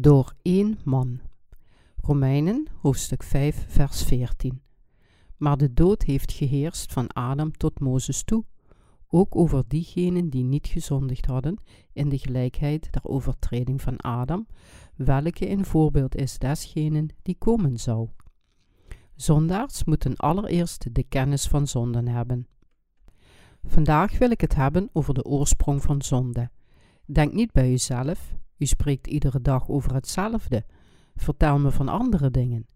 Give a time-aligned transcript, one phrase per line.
[0.00, 1.20] door één man.
[2.00, 4.62] Romeinen hoofdstuk 5 vers 14.
[5.36, 8.44] Maar de dood heeft geheerst van Adam tot Mozes toe,
[9.08, 11.60] ook over diegenen die niet gezondigd hadden
[11.92, 14.46] in de gelijkheid der overtreding van Adam,
[14.94, 18.08] welke een voorbeeld is desgenen die komen zou.
[19.14, 22.46] Zondaars moeten allereerst de kennis van zonden hebben.
[23.64, 26.50] Vandaag wil ik het hebben over de oorsprong van zonde.
[27.04, 30.64] Denk niet bij uzelf, u spreekt iedere dag over hetzelfde.
[31.16, 32.66] Vertel me van andere dingen.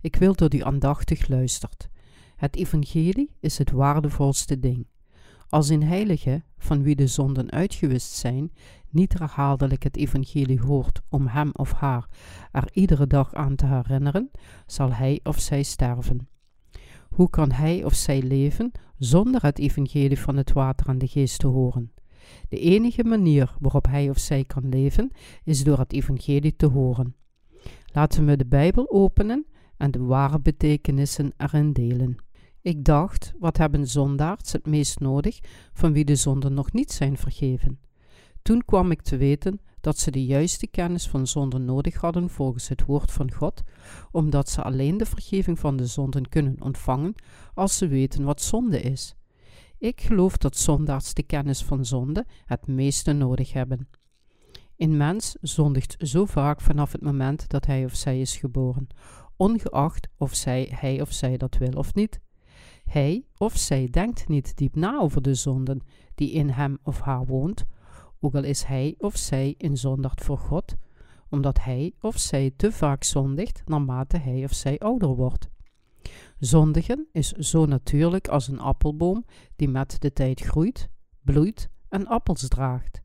[0.00, 1.88] Ik wil dat u aandachtig luistert.
[2.36, 4.86] Het evangelie is het waardevolste ding.
[5.48, 8.52] Als een heilige, van wie de zonden uitgewist zijn,
[8.88, 12.08] niet herhaaldelijk het evangelie hoort om hem of haar
[12.52, 14.30] er iedere dag aan te herinneren,
[14.66, 16.28] zal hij of zij sterven.
[17.08, 21.38] Hoe kan hij of zij leven zonder het evangelie van het water en de geest
[21.38, 21.92] te horen?
[22.48, 25.10] De enige manier waarop hij of zij kan leven
[25.44, 27.14] is door het evangelie te horen.
[27.92, 29.46] Laten we de Bijbel openen
[29.76, 32.16] en de ware betekenissen erin delen.
[32.60, 35.38] Ik dacht, wat hebben zondaars het meest nodig
[35.72, 37.80] van wie de zonden nog niet zijn vergeven?
[38.42, 42.68] Toen kwam ik te weten dat ze de juiste kennis van zonden nodig hadden volgens
[42.68, 43.62] het woord van God,
[44.10, 47.14] omdat ze alleen de vergeving van de zonden kunnen ontvangen
[47.54, 49.15] als ze weten wat zonde is.
[49.78, 53.88] Ik geloof dat zondaars de kennis van zonde het meeste nodig hebben.
[54.76, 58.86] Een mens zondigt zo vaak vanaf het moment dat hij of zij is geboren,
[59.36, 62.20] ongeacht of zij, hij of zij dat wil of niet.
[62.84, 65.80] Hij of zij denkt niet diep na over de zonden
[66.14, 67.64] die in hem of haar woont,
[68.20, 70.74] ook al is hij of zij een zondaard voor God,
[71.28, 75.48] omdat hij of zij te vaak zondigt naarmate hij of zij ouder wordt.
[76.38, 79.24] Zondigen is zo natuurlijk als een appelboom
[79.56, 80.88] die met de tijd groeit,
[81.20, 83.02] bloeit en appels draagt.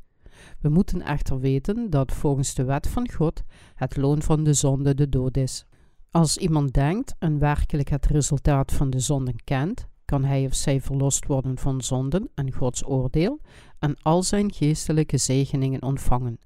[0.59, 3.43] We moeten echter weten dat volgens de wet van God
[3.75, 5.65] het loon van de zonde de dood is.
[6.11, 10.81] Als iemand denkt en werkelijk het resultaat van de zonden kent, kan hij of zij
[10.81, 13.39] verlost worden van zonden en Gods oordeel
[13.79, 16.39] en al zijn geestelijke zegeningen ontvangen.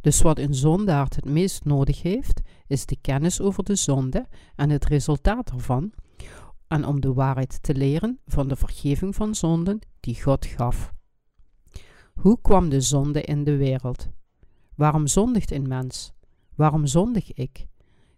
[0.00, 2.40] Dus wat een zondaard het meest nodig heeft,
[2.72, 5.92] is de kennis over de zonde en het resultaat ervan,
[6.68, 10.92] en om de waarheid te leren van de vergeving van zonden die God gaf.
[12.14, 14.08] Hoe kwam de zonde in de wereld?
[14.74, 16.12] Waarom zondigt een mens?
[16.54, 17.66] Waarom zondig ik?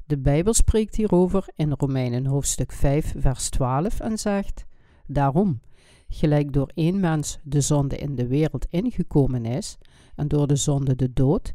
[0.07, 4.65] De Bijbel spreekt hierover in Romeinen hoofdstuk 5, vers 12 en zegt:
[5.07, 5.61] Daarom,
[6.09, 9.79] gelijk door één mens de zonde in de wereld ingekomen is,
[10.15, 11.55] en door de zonde de dood,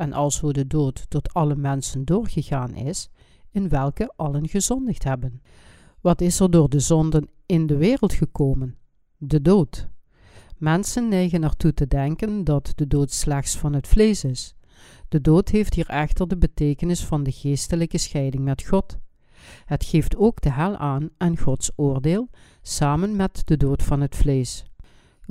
[0.00, 3.08] en alzo de dood tot alle mensen doorgegaan is,
[3.50, 5.42] in welke allen gezondigd hebben.
[6.00, 8.76] Wat is er door de zonden in de wereld gekomen?
[9.16, 9.88] De dood.
[10.58, 14.54] Mensen neigen ertoe te denken dat de dood slechts van het vlees is.
[15.08, 18.98] De dood heeft hier echter de betekenis van de geestelijke scheiding met God.
[19.64, 22.28] Het geeft ook de hel aan en Gods oordeel,
[22.62, 24.64] samen met de dood van het vlees.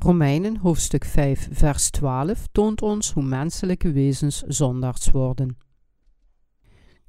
[0.02, 5.58] Romeinen hoofdstuk 5 vers 12 toont ons hoe menselijke wezens zondaars worden.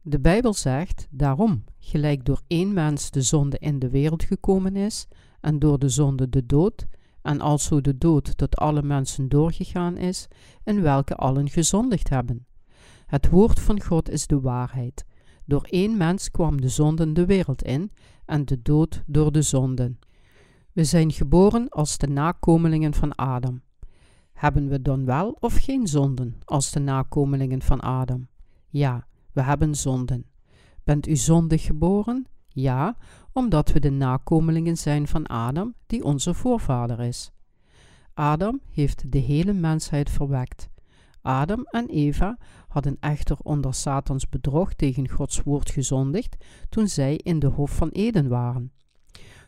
[0.02, 5.06] De Bijbel zegt daarom, gelijk door één mens de zonde in de wereld gekomen is,
[5.40, 6.86] en door de zonde de dood,
[7.22, 10.26] en alzo de dood tot alle mensen doorgegaan is,
[10.64, 12.46] in welke allen gezondigd hebben.
[13.06, 15.04] Het woord van God is de waarheid.
[15.44, 17.92] Door één mens kwam de zonden de wereld in,
[18.24, 19.98] en de dood door de zonden.
[20.72, 23.62] We zijn geboren als de nakomelingen van Adam.
[24.32, 28.28] Hebben we dan wel of geen zonden als de nakomelingen van Adam?
[28.68, 30.24] Ja, we hebben zonden.
[30.84, 32.26] Bent u zondig geboren?
[32.48, 32.96] Ja,
[33.32, 37.30] omdat we de nakomelingen zijn van Adam, die onze voorvader is.
[38.14, 40.68] Adam heeft de hele mensheid verwekt.
[41.22, 42.38] Adam en Eva
[42.68, 47.88] hadden echter onder Satans bedrog tegen Gods woord gezondigd toen zij in de hof van
[47.88, 48.72] Eden waren.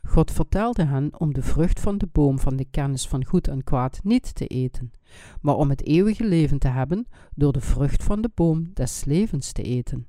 [0.02, 3.64] God vertelde hen om de vrucht van de boom van de kennis van goed en
[3.64, 4.92] kwaad niet te eten,
[5.40, 9.52] maar om het eeuwige leven te hebben door de vrucht van de boom des levens
[9.52, 10.06] te eten.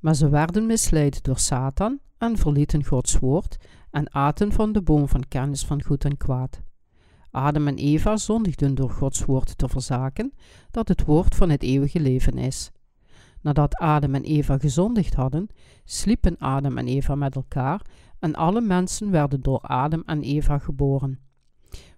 [0.00, 3.56] Maar ze werden misleid door Satan en verlieten Gods woord
[3.90, 6.62] en aten van de boom van kennis van goed en kwaad.
[7.30, 10.32] Adam en Eva zondigden door Gods woord te verzaken,
[10.70, 12.70] dat het woord van het eeuwige leven is.
[13.42, 15.48] Nadat Adam en Eva gezondigd hadden,
[15.84, 17.86] sliepen Adam en Eva met elkaar
[18.18, 21.18] en alle mensen werden door Adam en Eva geboren.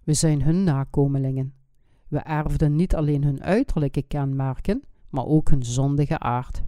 [0.04, 1.54] We zijn hun nakomelingen.
[2.08, 6.62] We erfden niet alleen hun uiterlijke kenmerken, maar ook hun zondige aard.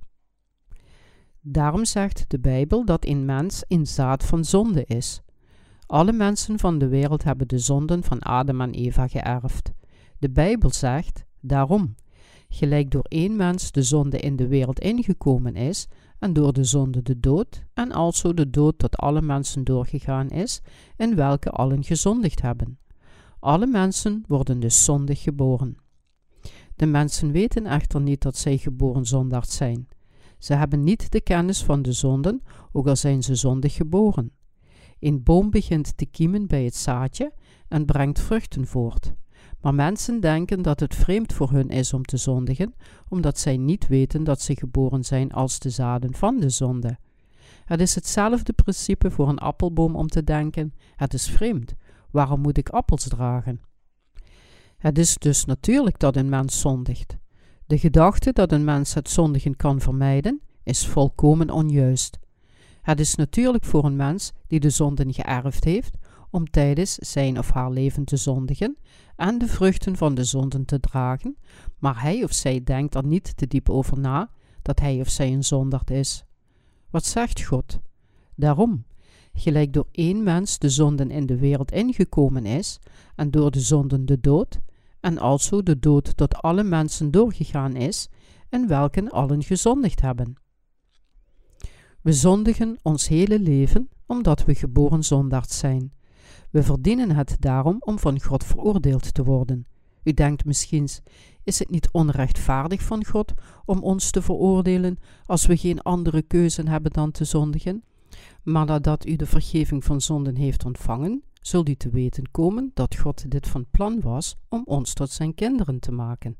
[1.40, 5.22] Daarom zegt de Bijbel dat een mens een zaad van zonde is.
[5.86, 9.72] Alle mensen van de wereld hebben de zonden van Adam en Eva geërfd.
[10.18, 11.94] De Bijbel zegt daarom,
[12.48, 15.88] gelijk door één mens de zonde in de wereld ingekomen is,
[16.18, 20.60] en door de zonde de dood, en also de dood tot alle mensen doorgegaan is,
[20.96, 22.78] in welke allen gezondigd hebben.
[23.38, 25.76] Alle mensen worden dus zondig geboren.
[26.76, 29.88] De mensen weten echter niet dat zij geboren zondaard zijn.
[30.38, 34.30] Ze hebben niet de kennis van de zonden, ook al zijn ze zondig geboren.
[34.98, 37.32] Een boom begint te kiemen bij het zaadje
[37.68, 39.12] en brengt vruchten voort.
[39.66, 42.74] Maar mensen denken dat het vreemd voor hun is om te zondigen,
[43.08, 46.98] omdat zij niet weten dat ze geboren zijn als de zaden van de zonde.
[47.64, 51.74] Het is hetzelfde principe voor een appelboom om te denken: het is vreemd,
[52.10, 53.60] waarom moet ik appels dragen?
[54.78, 57.16] Het is dus natuurlijk dat een mens zondigt.
[57.66, 62.18] De gedachte dat een mens het zondigen kan vermijden, is volkomen onjuist.
[62.82, 65.96] Het is natuurlijk voor een mens die de zonden geërfd heeft,
[66.30, 68.76] om tijdens zijn of haar leven te zondigen
[69.16, 71.36] en de vruchten van de zonden te dragen,
[71.78, 74.30] maar hij of zij denkt er niet te diep over na
[74.62, 76.24] dat hij of zij een zondaard is.
[76.90, 77.80] Wat zegt God?
[78.34, 78.84] Daarom,
[79.34, 82.78] gelijk door één mens de zonden in de wereld ingekomen is,
[83.16, 84.60] en door de zonden de dood,
[85.00, 88.08] en also de dood tot alle mensen doorgegaan is,
[88.48, 90.34] in welken allen gezondigd hebben.
[92.00, 95.92] We zondigen ons hele leven omdat we geboren zondaards zijn.
[96.50, 99.66] We verdienen het daarom om van God veroordeeld te worden.
[100.02, 100.88] U denkt misschien,
[101.42, 103.32] is het niet onrechtvaardig van God
[103.64, 107.84] om ons te veroordelen als we geen andere keuze hebben dan te zondigen?
[108.42, 112.96] Maar nadat u de vergeving van zonden heeft ontvangen, zult u te weten komen dat
[112.96, 116.36] God dit van plan was om ons tot zijn kinderen te maken.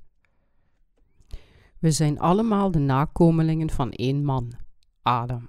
[1.79, 4.53] We zijn allemaal de nakomelingen van één man,
[5.03, 5.49] Adam.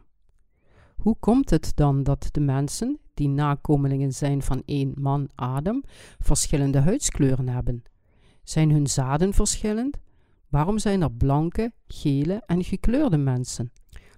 [0.96, 5.84] Hoe komt het dan dat de mensen, die nakomelingen zijn van één man Adam,
[6.20, 7.84] verschillende huidskleuren hebben?
[8.44, 9.98] Zijn hun zaden verschillend?
[10.50, 13.72] Waarom zijn er blanke, gele en gekleurde mensen?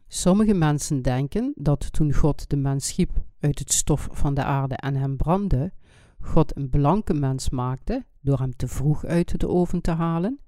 [0.08, 4.76] Sommige mensen denken dat toen God de mens schiep uit het stof van de aarde
[4.76, 5.72] en hem brandde,
[6.22, 10.40] God een blanke mens maakte door hem te vroeg uit de oven te halen,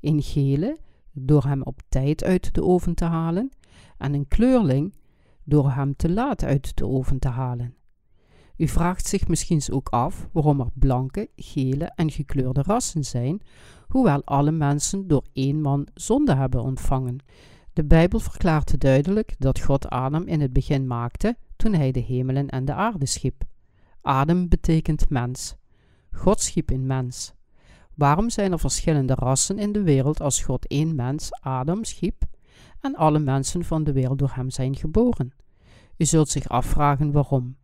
[0.00, 0.78] een gele
[1.12, 3.50] door hem op tijd uit de oven te halen
[3.98, 4.94] en een kleurling
[5.44, 7.74] door hem te laat uit de oven te halen.
[8.58, 13.42] U vraagt zich misschien ook af waarom er blanke, gele en gekleurde rassen zijn,
[13.88, 17.18] hoewel alle mensen door één man zonde hebben ontvangen.
[17.72, 22.48] De Bijbel verklaart duidelijk dat God Adam in het begin maakte toen hij de hemelen
[22.48, 23.44] en de aarde schiep.
[24.00, 25.56] Adam betekent mens.
[26.12, 27.34] God schiep een mens.
[27.94, 32.22] Waarom zijn er verschillende rassen in de wereld als God één mens, Adam, schiep
[32.80, 35.32] en alle mensen van de wereld door hem zijn geboren?
[35.96, 37.56] U zult zich afvragen waarom.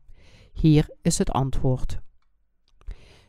[0.54, 1.98] Hier is het antwoord.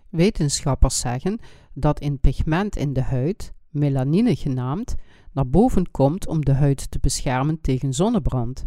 [0.10, 1.40] Wetenschappers zeggen
[1.74, 4.96] dat een pigment in de huid, melanine genaamd,
[5.32, 8.66] naar boven komt om de huid te beschermen tegen zonnebrand.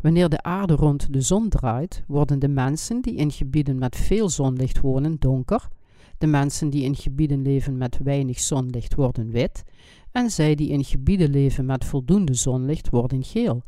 [0.00, 4.28] Wanneer de aarde rond de zon draait, worden de mensen die in gebieden met veel
[4.28, 5.68] zonlicht wonen donker,
[6.18, 9.64] de mensen die in gebieden leven met weinig zonlicht worden wit,
[10.12, 13.62] en zij die in gebieden leven met voldoende zonlicht worden geel.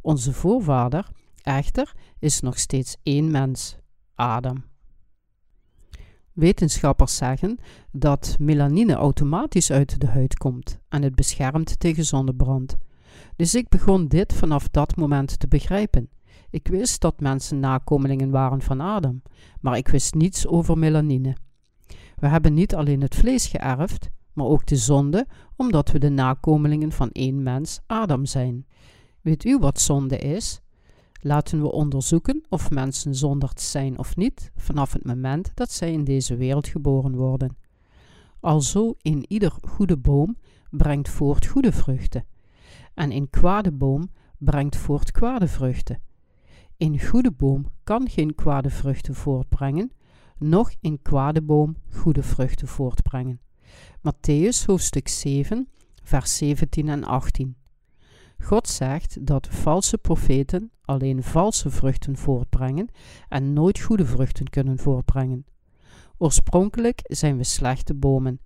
[0.00, 1.10] Onze voorvader,
[1.46, 3.76] echter, is nog steeds één mens,
[4.14, 4.64] Adam.
[6.32, 7.58] Wetenschappers zeggen
[7.92, 12.76] dat melanine automatisch uit de huid komt en het beschermt tegen zonnebrand.
[13.36, 16.08] Dus ik begon dit vanaf dat moment te begrijpen.
[16.50, 19.22] Ik wist dat mensen nakomelingen waren van Adam,
[19.60, 21.36] maar ik wist niets over melanine.
[22.16, 25.26] We hebben niet alleen het vlees geërfd, maar ook de zonde,
[25.56, 28.66] omdat we de nakomelingen van één mens, Adam, zijn.
[29.20, 30.60] Weet u wat zonde is?
[31.20, 36.04] Laten we onderzoeken of mensen zonderd zijn of niet vanaf het moment dat zij in
[36.04, 37.56] deze wereld geboren worden.
[38.40, 40.36] Alzo in ieder goede boom
[40.70, 42.24] brengt voort goede vruchten,
[42.94, 46.02] en een kwade boom brengt voort kwade vruchten.
[46.76, 49.92] Een goede boom kan geen kwade vruchten voortbrengen,
[50.38, 53.40] noch een kwade boom goede vruchten voortbrengen.
[53.98, 55.68] Matthäus hoofdstuk 7,
[56.02, 57.56] vers 17 en 18.
[58.38, 62.88] God zegt dat valse profeten alleen valse vruchten voortbrengen
[63.28, 65.46] en nooit goede vruchten kunnen voortbrengen.
[66.18, 68.40] Oorspronkelijk zijn we slechte bomen,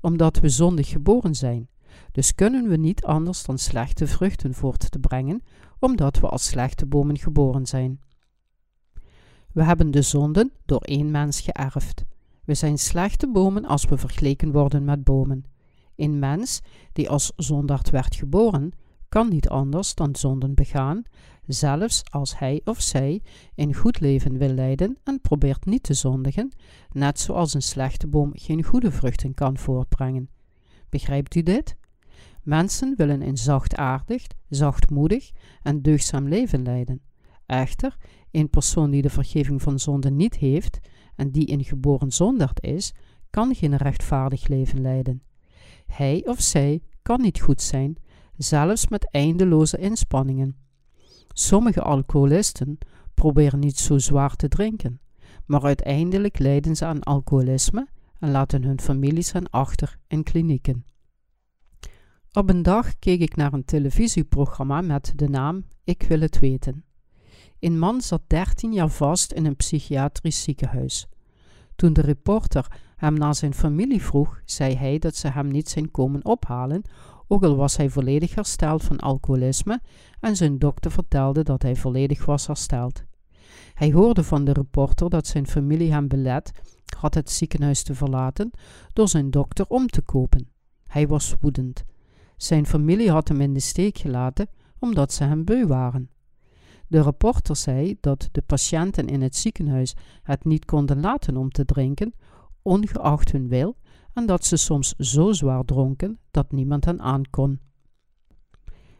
[0.00, 1.68] omdat we zondig geboren zijn.
[2.12, 5.42] Dus kunnen we niet anders dan slechte vruchten voort te brengen,
[5.78, 8.00] omdat we als slechte bomen geboren zijn.
[9.52, 12.04] We hebben de zonden door één mens geërfd.
[12.44, 15.44] We zijn slechte bomen als we vergeleken worden met bomen.
[15.96, 16.60] Een mens
[16.92, 18.72] die als zondaard werd geboren,
[19.08, 21.02] kan niet anders dan zonden begaan,
[21.46, 23.22] zelfs als hij of zij
[23.54, 26.52] een goed leven wil leiden en probeert niet te zondigen,
[26.92, 30.28] net zoals een slechte boom geen goede vruchten kan voortbrengen.
[30.88, 31.76] Begrijpt u dit?
[32.42, 35.30] Mensen willen een zachtaardig, zachtmoedig
[35.62, 37.00] en deugdzaam leven leiden.
[37.46, 37.96] Echter,
[38.30, 40.78] een persoon die de vergeving van zonde niet heeft
[41.16, 42.94] en die een geboren zondaard is,
[43.30, 45.22] kan geen rechtvaardig leven leiden.
[45.86, 47.96] Hij of zij kan niet goed zijn,
[48.36, 50.63] zelfs met eindeloze inspanningen.
[51.36, 52.78] Sommige alcoholisten
[53.14, 55.00] proberen niet zo zwaar te drinken,
[55.44, 57.88] maar uiteindelijk lijden ze aan alcoholisme
[58.18, 60.84] en laten hun families hen achter in klinieken.
[62.32, 66.84] Op een dag keek ik naar een televisieprogramma met de naam Ik wil het weten.
[67.58, 71.06] Een man zat 13 jaar vast in een psychiatrisch ziekenhuis.
[71.76, 75.90] Toen de reporter hem naar zijn familie vroeg, zei hij dat ze hem niet zijn
[75.90, 76.82] komen ophalen,
[77.28, 79.80] ook al was hij volledig hersteld van alcoholisme
[80.20, 83.04] en zijn dokter vertelde dat hij volledig was hersteld.
[83.74, 86.52] Hij hoorde van de reporter dat zijn familie hem belet
[86.98, 88.50] had het ziekenhuis te verlaten
[88.92, 90.48] door zijn dokter om te kopen.
[90.86, 91.84] Hij was woedend.
[92.36, 96.10] Zijn familie had hem in de steek gelaten omdat ze hem beu waren.
[96.86, 101.64] De reporter zei dat de patiënten in het ziekenhuis het niet konden laten om te
[101.64, 102.14] drinken,
[102.62, 103.76] ongeacht hun wil,
[104.14, 107.60] en dat ze soms zo zwaar dronken dat niemand hen aankon.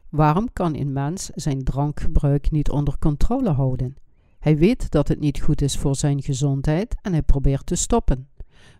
[0.09, 3.97] Waarom kan een mens zijn drankgebruik niet onder controle houden?
[4.39, 8.29] Hij weet dat het niet goed is voor zijn gezondheid en hij probeert te stoppen.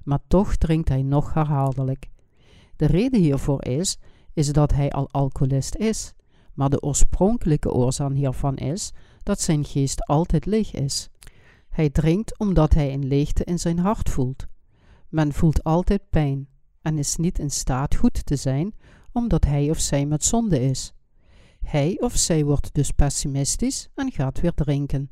[0.03, 2.11] Maar toch drinkt hij nog herhaaldelijk.
[2.77, 3.99] De reden hiervoor is,
[4.33, 6.13] is dat hij al alcoholist is.
[6.55, 11.09] Maar de oorspronkelijke oorzaak hiervan is dat zijn geest altijd leeg is.
[11.69, 14.47] Hij drinkt omdat hij een leegte in zijn hart voelt.
[15.15, 16.49] Men voelt altijd pijn
[16.83, 18.75] en is niet in staat goed te zijn
[19.13, 20.93] omdat hij of zij met zonde is.
[21.61, 25.09] Hij of zij wordt dus pessimistisch en gaat weer drinken.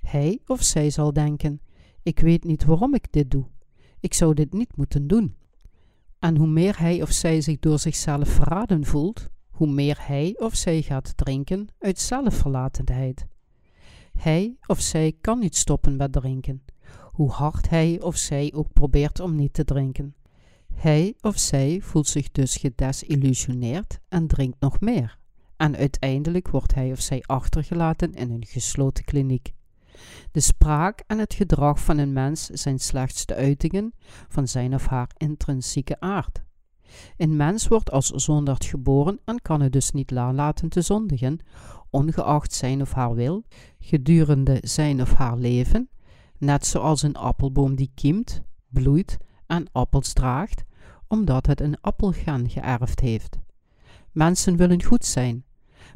[0.00, 1.60] Hij of zij zal denken:
[2.02, 3.46] Ik weet niet waarom ik dit doe.
[4.00, 5.36] Ik zou dit niet moeten doen.
[6.18, 10.54] En hoe meer hij of zij zich door zichzelf verraden voelt, hoe meer hij of
[10.54, 13.26] zij gaat drinken uit zelfverlatendheid.
[14.12, 16.62] Hij of zij kan niet stoppen met drinken,
[17.18, 20.14] hoe hard hij of zij ook probeert om niet te drinken.
[20.74, 25.18] Hij of zij voelt zich dus gedesillusioneerd en drinkt nog meer.
[25.56, 29.52] En uiteindelijk wordt hij of zij achtergelaten in een gesloten kliniek.
[30.32, 33.92] De spraak en het gedrag van een mens zijn slechts de uitingen
[34.28, 36.42] van zijn of haar intrinsieke aard.
[37.16, 41.38] Een mens wordt als zondaard geboren en kan het dus niet laten te zondigen,
[41.90, 43.44] ongeacht zijn of haar wil,
[43.78, 45.88] gedurende zijn of haar leven,
[46.38, 50.64] net zoals een appelboom die kiemt, bloeit en appels draagt,
[51.06, 53.38] omdat het een appelgen geërfd heeft.
[54.12, 55.44] Mensen willen goed zijn,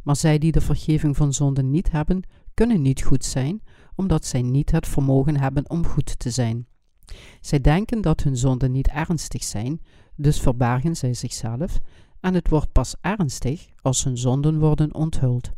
[0.02, 2.22] maar zij die de vergeving van zonden niet hebben,
[2.54, 3.62] kunnen niet goed zijn,
[3.94, 6.66] omdat zij niet het vermogen hebben om goed te zijn.
[7.40, 9.80] Zij denken dat hun zonden niet ernstig zijn,
[10.16, 11.80] dus verbergen zij zichzelf,
[12.20, 15.52] en het wordt pas ernstig als hun zonden worden onthuld.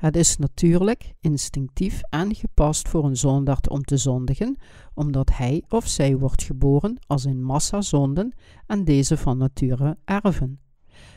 [0.00, 4.56] Het is natuurlijk, instinctief en gepast voor een zondaard om te zondigen,
[4.94, 8.32] omdat hij of zij wordt geboren als een massa zonden
[8.66, 10.60] en deze van nature erven.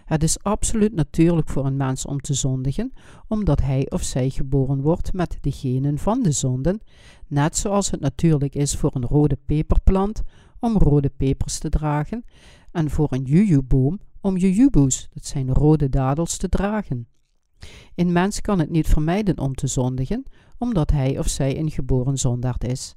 [0.05, 2.93] Het is absoluut natuurlijk voor een mens om te zondigen,
[3.27, 6.79] omdat hij of zij geboren wordt met de genen van de zonden,
[7.27, 10.21] net zoals het natuurlijk is voor een rode peperplant
[10.59, 12.23] om rode pepers te dragen
[12.71, 17.07] en voor een jujuboom om jujubus, dat zijn rode dadels, te dragen.
[17.95, 20.23] Een mens kan het niet vermijden om te zondigen,
[20.57, 22.95] omdat hij of zij een geboren zondaard is.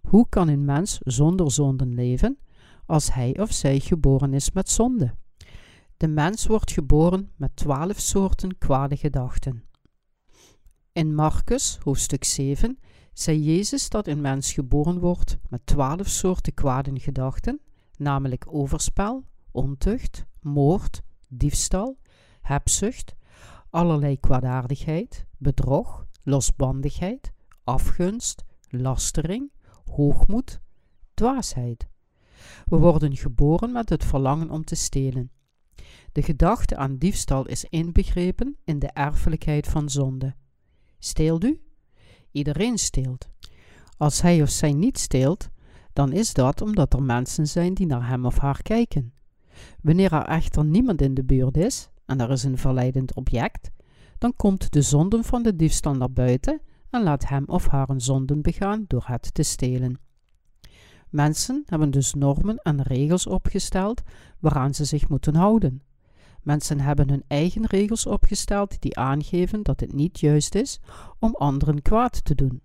[0.00, 2.38] Hoe kan een mens zonder zonden leven,
[2.86, 5.14] als hij of zij geboren is met zonde?
[5.96, 9.64] De mens wordt geboren met twaalf soorten kwade gedachten.
[10.92, 12.78] In Marcus, hoofdstuk 7,
[13.12, 17.60] zei Jezus dat een mens geboren wordt met twaalf soorten kwade gedachten,
[17.96, 21.98] namelijk overspel, ontucht, moord, diefstal,
[22.40, 23.14] hebzucht,
[23.70, 27.32] allerlei kwaadaardigheid, bedrog, losbandigheid,
[27.64, 29.50] afgunst, lastering,
[29.84, 30.60] hoogmoed,
[31.14, 31.88] dwaasheid.
[32.66, 35.30] We worden geboren met het verlangen om te stelen.
[36.12, 40.34] De gedachte aan diefstal is inbegrepen in de erfelijkheid van zonde.
[40.98, 41.60] Steelt u?
[42.30, 43.28] Iedereen steelt.
[43.96, 45.48] Als hij of zij niet steelt,
[45.92, 49.12] dan is dat omdat er mensen zijn die naar hem of haar kijken.
[49.82, 53.70] Wanneer er echter niemand in de buurt is en er is een verleidend object,
[54.18, 58.00] dan komt de zonde van de diefstal naar buiten en laat hem of haar een
[58.00, 59.98] zonden begaan door het te stelen.
[61.08, 64.02] Mensen hebben dus normen en regels opgesteld
[64.38, 65.82] waaraan ze zich moeten houden.
[66.42, 70.80] Mensen hebben hun eigen regels opgesteld die aangeven dat het niet juist is
[71.18, 72.62] om anderen kwaad te doen.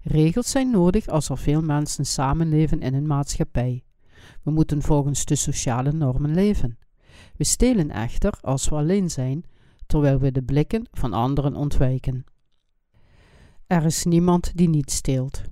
[0.00, 3.84] Regels zijn nodig als er veel mensen samenleven in een maatschappij.
[4.42, 6.78] We moeten volgens de sociale normen leven.
[7.36, 9.44] We stelen echter als we alleen zijn,
[9.86, 12.24] terwijl we de blikken van anderen ontwijken.
[13.66, 15.42] Er is niemand die niet steelt.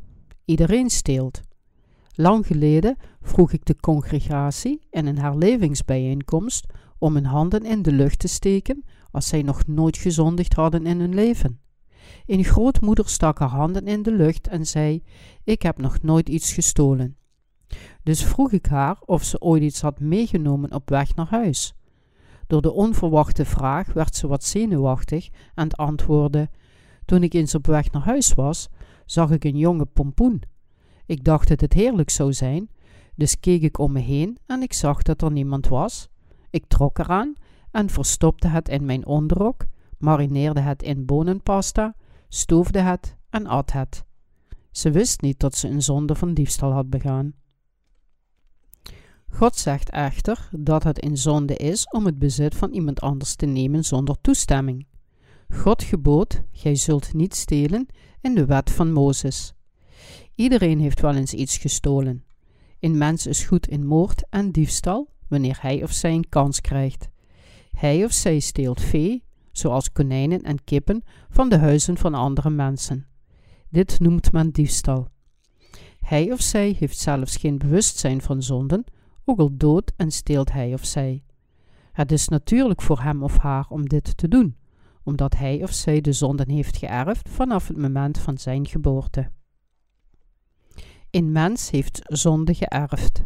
[0.44, 1.40] Iedereen steelt.
[2.14, 6.66] Lang geleden vroeg ik de congregatie in een herlevingsbijeenkomst
[6.98, 11.00] om hun handen in de lucht te steken als zij nog nooit gezondigd hadden in
[11.00, 11.60] hun leven.
[12.26, 15.02] Een grootmoeder stak haar handen in de lucht en zei:
[15.44, 17.16] Ik heb nog nooit iets gestolen.
[18.02, 21.74] Dus vroeg ik haar of ze ooit iets had meegenomen op weg naar huis.
[22.46, 26.50] Door de onverwachte vraag werd ze wat zenuwachtig en antwoordde:
[27.04, 28.68] Toen ik eens op weg naar huis was,
[29.04, 30.42] zag ik een jonge pompoen.
[31.06, 32.70] Ik dacht dat het heerlijk zou zijn,
[33.14, 36.08] dus keek ik om me heen en ik zag dat er niemand was.
[36.50, 37.34] Ik trok eraan
[37.70, 39.66] en verstopte het in mijn onderrok,
[39.98, 41.94] marineerde het in bonenpasta,
[42.28, 44.04] stoofde het en at het.
[44.70, 47.34] Ze wist niet dat ze een zonde van diefstal had begaan.
[49.34, 53.46] God zegt echter dat het een zonde is om het bezit van iemand anders te
[53.46, 54.86] nemen zonder toestemming.
[55.48, 57.86] God gebood: Gij zult niet stelen
[58.20, 59.54] in de wet van Mozes.
[60.34, 62.24] Iedereen heeft wel eens iets gestolen.
[62.80, 67.08] Een mens is goed in moord en diefstal wanneer hij of zij een kans krijgt.
[67.72, 73.06] Hij of zij steelt vee, zoals konijnen en kippen, van de huizen van andere mensen.
[73.68, 75.08] Dit noemt men diefstal.
[76.00, 78.84] Hij of zij heeft zelfs geen bewustzijn van zonden,
[79.24, 81.24] ook al dood en steelt hij of zij.
[81.92, 84.56] Het is natuurlijk voor hem of haar om dit te doen,
[85.02, 89.30] omdat hij of zij de zonden heeft geërfd vanaf het moment van zijn geboorte.
[91.10, 93.24] Een mens heeft zonde geërfd.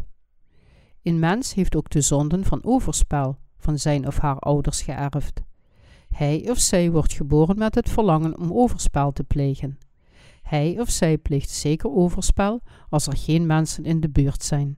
[1.03, 5.43] Een mens heeft ook de zonden van overspel van zijn of haar ouders geërfd.
[6.09, 9.77] Hij of zij wordt geboren met het verlangen om overspel te plegen.
[10.41, 14.77] Hij of zij pleegt zeker overspel als er geen mensen in de buurt zijn.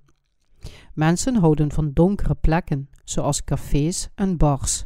[0.94, 4.86] Mensen houden van donkere plekken, zoals cafés en bars.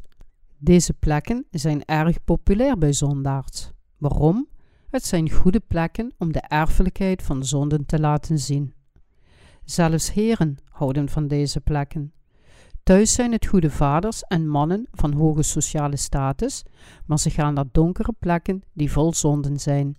[0.58, 3.72] Deze plekken zijn erg populair bij zondaards.
[3.98, 4.48] Waarom?
[4.90, 8.74] Het zijn goede plekken om de erfelijkheid van zonden te laten zien.
[9.64, 12.14] Zelfs heren houden van deze plekken.
[12.84, 16.64] Thuis zijn het goede vaders en mannen van hoge sociale status,
[17.06, 19.98] maar ze gaan naar donkere plekken die vol zonden zijn.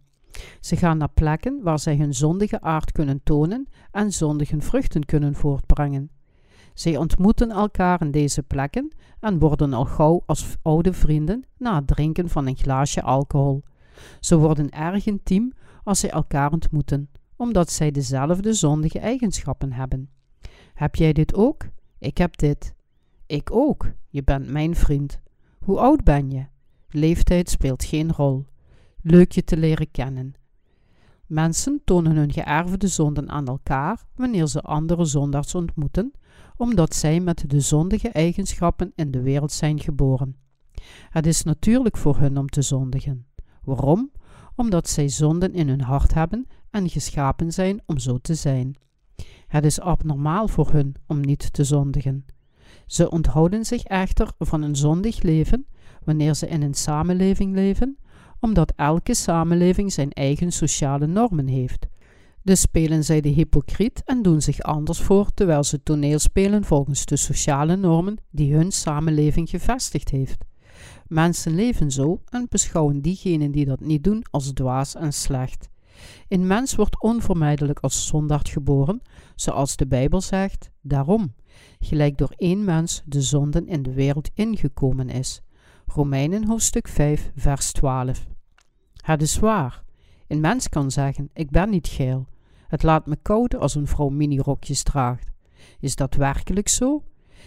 [0.60, 5.34] Ze gaan naar plekken waar zij hun zondige aard kunnen tonen en zondige vruchten kunnen
[5.34, 6.10] voortbrengen.
[6.74, 11.86] Zij ontmoeten elkaar in deze plekken en worden al gauw als oude vrienden na het
[11.86, 13.62] drinken van een glaasje alcohol.
[14.20, 15.52] Ze worden erg intiem
[15.84, 20.08] als zij elkaar ontmoeten, omdat zij dezelfde zondige eigenschappen hebben.
[20.74, 21.68] Heb jij dit ook?
[21.98, 22.74] Ik heb dit.
[23.26, 23.92] Ik ook.
[24.08, 25.20] Je bent mijn vriend.
[25.58, 26.46] Hoe oud ben je?
[26.88, 28.44] Leeftijd speelt geen rol.
[29.06, 30.34] Leuk je te leren kennen.
[31.26, 36.12] Mensen tonen hun geërfde zonden aan elkaar wanneer ze andere zondaars ontmoeten,
[36.56, 40.36] omdat zij met de zondige eigenschappen in de wereld zijn geboren.
[41.10, 43.26] Het is natuurlijk voor hun om te zondigen.
[43.64, 44.10] Waarom?
[44.56, 48.76] Omdat zij zonden in hun hart hebben en geschapen zijn om zo te zijn.
[49.46, 52.24] Het is abnormaal voor hun om niet te zondigen.
[52.86, 55.66] Ze onthouden zich echter van een zondig leven
[56.04, 57.98] wanneer ze in een samenleving leven,
[58.44, 61.86] omdat elke samenleving zijn eigen sociale normen heeft.
[62.42, 67.04] Dus spelen zij de hypocriet en doen zich anders voor terwijl ze toneel spelen volgens
[67.04, 70.44] de sociale normen die hun samenleving gevestigd heeft.
[71.06, 75.68] Mensen leven zo en beschouwen diegenen die dat niet doen als dwaas en slecht.
[76.28, 79.00] Een mens wordt onvermijdelijk als zondaard geboren,
[79.34, 81.34] zoals de Bijbel zegt, daarom,
[81.80, 85.42] gelijk door één mens de zonden in de wereld ingekomen is.
[85.86, 88.32] Romeinen hoofdstuk 5, vers 12.
[89.04, 89.82] Het is waar.
[90.26, 92.26] Een mens kan zeggen: Ik ben niet geil.
[92.66, 95.30] Het laat me koud als een vrouw minirokjes draagt.
[95.80, 97.02] Is dat werkelijk zo?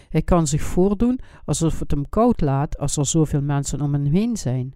[0.09, 4.05] Hij kan zich voordoen alsof het hem koud laat als er zoveel mensen om hem
[4.05, 4.73] heen zijn.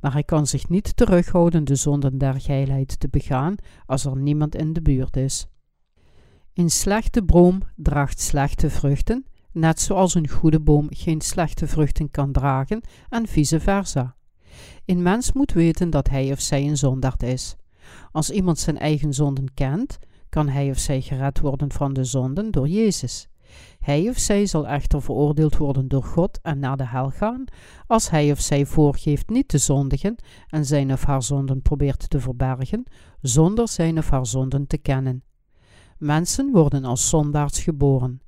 [0.00, 3.54] Maar hij kan zich niet terughouden de zonden der geilheid te begaan
[3.86, 5.46] als er niemand in de buurt is.
[6.54, 12.32] Een slechte boom draagt slechte vruchten, net zoals een goede boom geen slechte vruchten kan
[12.32, 14.16] dragen en vice versa.
[14.84, 17.56] Een mens moet weten dat hij of zij een zondaard is.
[18.12, 22.50] Als iemand zijn eigen zonden kent, kan hij of zij gered worden van de zonden
[22.50, 23.28] door Jezus.
[23.80, 27.44] Hij of zij zal echter veroordeeld worden door God en naar de hel gaan,
[27.86, 32.20] als hij of zij voorgeeft niet te zondigen en zijn of haar zonden probeert te
[32.20, 32.84] verbergen,
[33.20, 35.22] zonder zijn of haar zonden te kennen.
[35.98, 38.20] Mensen worden als zondaars geboren.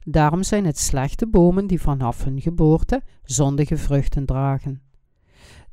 [0.00, 4.82] Daarom zijn het slechte bomen die vanaf hun geboorte zondige vruchten dragen.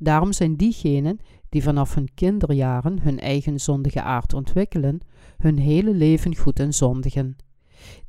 [0.02, 5.00] Daarom zijn diegenen die vanaf hun kinderjaren hun eigen zondige aard ontwikkelen,
[5.38, 7.36] hun hele leven goed en zondigen.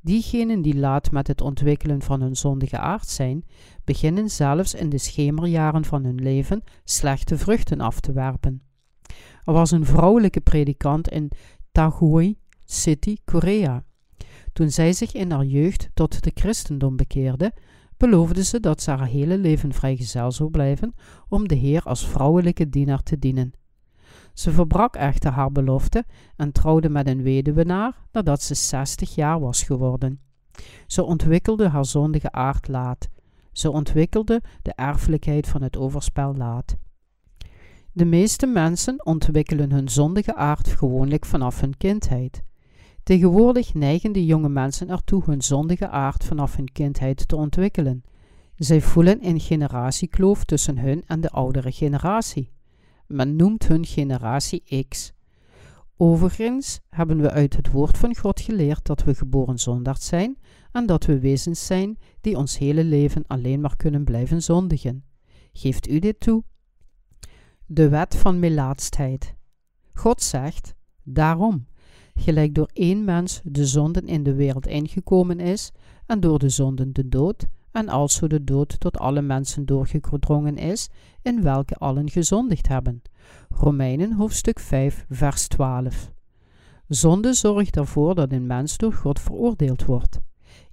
[0.01, 3.45] Diegenen die laat met het ontwikkelen van hun zondige aard zijn,
[3.84, 8.62] beginnen zelfs in de schemerjaren van hun leven slechte vruchten af te werpen.
[9.43, 11.32] Er was een vrouwelijke predikant in
[11.71, 13.84] Taguoi City, Korea.
[14.53, 17.53] Toen zij zich in haar jeugd tot de christendom bekeerde,
[17.97, 20.93] beloofde ze dat ze haar hele leven vrijgezel zou blijven
[21.29, 23.53] om de Heer als vrouwelijke dienaar te dienen.
[24.34, 29.63] Ze verbrak echter haar belofte en trouwde met een weduwenaar nadat ze 60 jaar was
[29.63, 30.19] geworden.
[30.88, 33.10] Ze ontwikkelde haar zondige aard laat.
[33.51, 36.75] Ze ontwikkelde de erfelijkheid van het overspel laat.
[37.91, 42.43] De meeste mensen ontwikkelen hun zondige aard gewoonlijk vanaf hun kindheid.
[43.03, 48.03] Tegenwoordig neigen de jonge mensen ertoe hun zondige aard vanaf hun kindheid te ontwikkelen.
[48.55, 52.51] Zij voelen een generatiekloof tussen hun en de oudere generatie.
[53.07, 55.13] Men noemt hun generatie X.
[55.97, 60.37] Overigens hebben we uit het woord van God geleerd dat we geboren zondaard zijn
[60.71, 65.03] en dat we wezens zijn die ons hele leven alleen maar kunnen blijven zondigen.
[65.53, 66.43] Geeft u dit toe?
[67.65, 69.35] De wet van melaatstheid.
[69.93, 71.67] God zegt: Daarom,
[72.15, 75.71] gelijk door één mens de zonden in de wereld ingekomen is,
[76.06, 80.89] en door de zonden de dood, en also de dood tot alle mensen doorgedrongen is,
[81.21, 83.02] in welke allen gezondigd hebben.
[83.49, 86.12] Romeinen hoofdstuk 5, vers 12.
[86.88, 90.19] Zonde zorgt ervoor dat een mens door God veroordeeld wordt.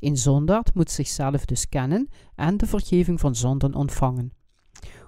[0.00, 4.32] Een zondaard moet zichzelf dus kennen en de vergeving van zonden ontvangen.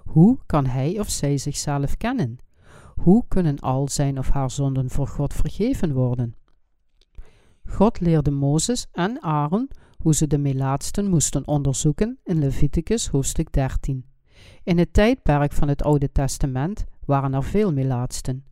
[0.03, 2.37] Hoe kan hij of zij zichzelf kennen?
[2.95, 6.35] Hoe kunnen al zijn of haar zonden voor God vergeven worden?
[7.65, 14.05] God leerde Mozes en Aaron hoe ze de melaatsten moesten onderzoeken in Leviticus hoofdstuk 13.
[14.63, 18.45] In het tijdperk van het Oude Testament waren er veel melaatsten.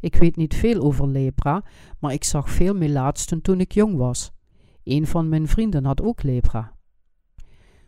[0.00, 1.64] Ik weet niet veel over lepra,
[1.98, 4.32] maar ik zag veel melaatsten toen ik jong was.
[4.84, 6.76] Een van mijn vrienden had ook lepra.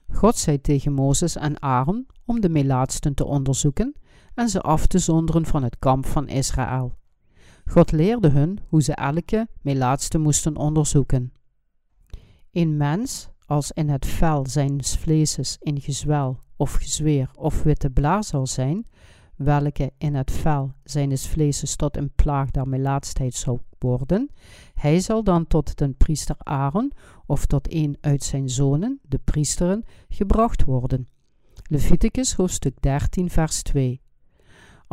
[0.08, 3.94] God zei tegen Mozes en Aaron om de melaatsten te onderzoeken
[4.34, 6.92] en ze af te zonderen van het kamp van Israël.
[7.66, 11.32] God leerde hun hoe ze elke melaatste moesten onderzoeken.
[12.52, 18.24] Een mens, als in het vel zijn vleeses in gezwel of gezweer of witte blaar
[18.24, 18.86] zal zijn,
[19.36, 24.30] welke in het vel zijn vleeses tot een plaag der melaatstheid zou worden,
[24.74, 26.92] hij zal dan tot den priester Aaron
[27.26, 31.08] of tot een uit zijn zonen, de priesteren, gebracht worden.
[31.62, 34.03] Leviticus hoofdstuk 13 vers 2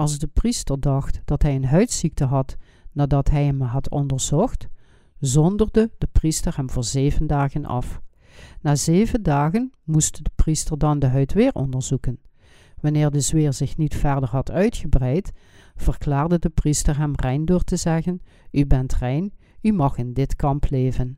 [0.02, 2.58] Als de priester dacht dat hij een huidziekte had
[2.92, 4.68] nadat hij hem had onderzocht,
[5.20, 8.02] zonderde de priester hem voor zeven dagen af.
[8.62, 12.20] Na zeven dagen moest de priester dan de huid weer onderzoeken.
[12.80, 15.32] Wanneer de zweer zich niet verder had uitgebreid,
[15.76, 20.36] verklaarde de priester hem rein door te zeggen: U bent rein, u mag in dit
[20.36, 21.18] kamp leven.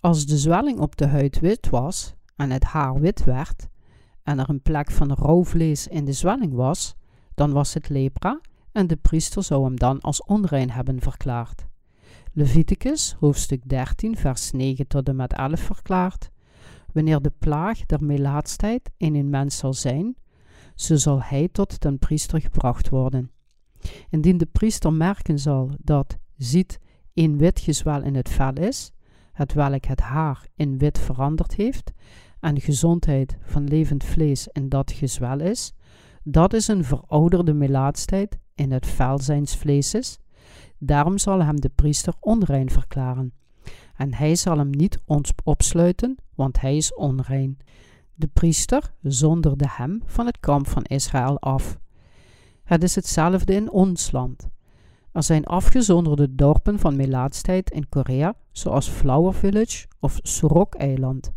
[0.00, 3.68] Als de zwelling op de huid wit was en het haar wit werd,
[4.22, 6.96] en er een plek van rauw vlees in de zwelling was,
[7.34, 8.40] dan was het lepra
[8.72, 11.66] en de priester zou hem dan als onrein hebben verklaard.
[12.32, 16.30] Leviticus, hoofdstuk 13, vers 9 tot en met 11 verklaart:
[16.92, 20.16] Wanneer de plaag der melaatstijd in een mens zal zijn,
[20.74, 23.30] zo zal hij tot den priester gebracht worden.
[24.10, 26.78] Indien de priester merken zal dat, ziet,
[27.14, 28.92] een wit gezwel in het vel is,
[29.32, 31.92] het welk het haar in wit veranderd heeft,
[32.40, 35.72] en gezondheid van levend vlees in dat gezwel is,
[36.24, 40.18] dat is een verouderde melaatstijd in het vel zijns vleeses,
[40.84, 43.32] Daarom zal hem de priester onrein verklaren.
[43.96, 44.98] En hij zal hem niet
[45.44, 47.58] opsluiten, want hij is onrein.
[48.14, 51.78] De priester zonderde hem van het kamp van Israël af.
[52.64, 54.48] Het is hetzelfde in ons land.
[55.12, 61.32] Er zijn afgezonderde dorpen van melaatstijd in Korea, zoals Flower Village of Sorok-eiland.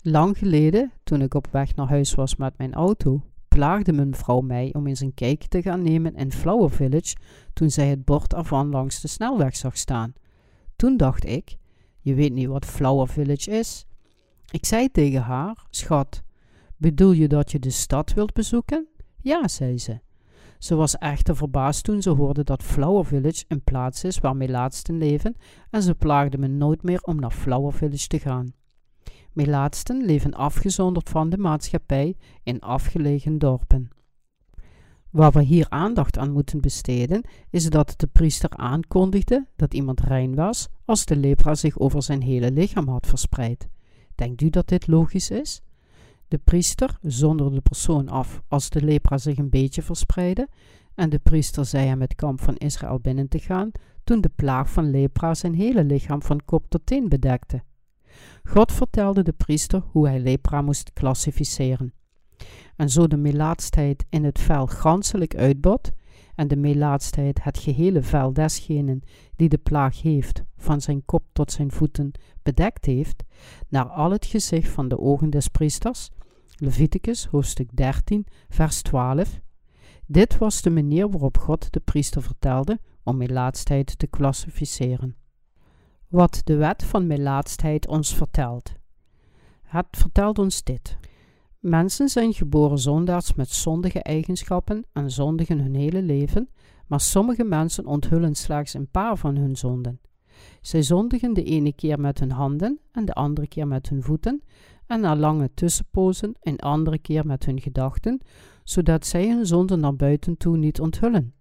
[0.00, 3.22] Lang geleden, toen ik op weg naar huis was met mijn auto,
[3.54, 7.16] plaagde mijn vrouw mij om eens een kijkje te gaan nemen in Flower Village
[7.52, 10.12] toen zij het bord ervan langs de snelweg zag staan.
[10.76, 11.56] Toen dacht ik:
[12.00, 13.86] Je weet niet wat Flower Village is?
[14.50, 16.22] Ik zei tegen haar: Schat,
[16.76, 18.88] bedoel je dat je de stad wilt bezoeken?
[19.20, 20.00] Ja, zei ze.
[20.58, 24.98] Ze was echter verbaasd toen ze hoorde dat Flower Village een plaats is waar laatsten
[24.98, 25.36] leven
[25.70, 28.54] en ze plaagde me nooit meer om naar Flower Village te gaan.
[29.34, 33.88] Melaatsten leven afgezonderd van de maatschappij in afgelegen dorpen.
[35.10, 40.34] Waar we hier aandacht aan moeten besteden, is dat de priester aankondigde dat iemand rein
[40.34, 43.68] was als de lepra zich over zijn hele lichaam had verspreid.
[44.14, 45.62] Denkt u dat dit logisch is?
[46.28, 50.48] De priester zonderde de persoon af als de lepra zich een beetje verspreidde,
[50.94, 53.70] en de priester zei hem het kamp van Israël binnen te gaan
[54.04, 57.62] toen de plaag van lepra zijn hele lichaam van kop tot teen bedekte.
[58.48, 61.92] God vertelde de priester hoe hij lepra moest klassificeren.
[62.76, 65.92] En zo de melaatsheid in het vel ganselijk uitbot,
[66.34, 69.02] en de melaatsheid het gehele vel desgenen
[69.36, 73.22] die de plaag heeft, van zijn kop tot zijn voeten bedekt heeft,
[73.68, 76.10] naar al het gezicht van de ogen des priesters.
[76.56, 79.40] Leviticus hoofdstuk 13, vers 12.
[80.06, 85.16] Dit was de manier waarop God de priester vertelde om melaatsheid te klassificeren.
[86.14, 88.72] Wat de wet van melaatsheid ons vertelt.
[89.62, 90.96] Het vertelt ons dit.
[91.58, 96.48] Mensen zijn geboren zondaars met zondige eigenschappen en zondigen hun hele leven,
[96.86, 100.00] maar sommige mensen onthullen slechts een paar van hun zonden.
[100.60, 104.42] Zij zondigen de ene keer met hun handen en de andere keer met hun voeten,
[104.86, 108.20] en na lange tussenpozen een andere keer met hun gedachten,
[108.64, 111.34] zodat zij hun zonden naar buiten toe niet onthullen.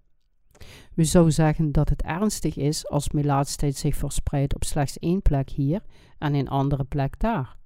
[0.95, 5.49] U zou zeggen dat het ernstig is als melaatsheid zich verspreidt op slechts één plek
[5.49, 5.81] hier
[6.17, 7.57] en een andere plek daar.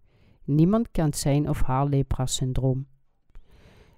[0.44, 2.88] Niemand kent zijn of haar lepra-syndroom.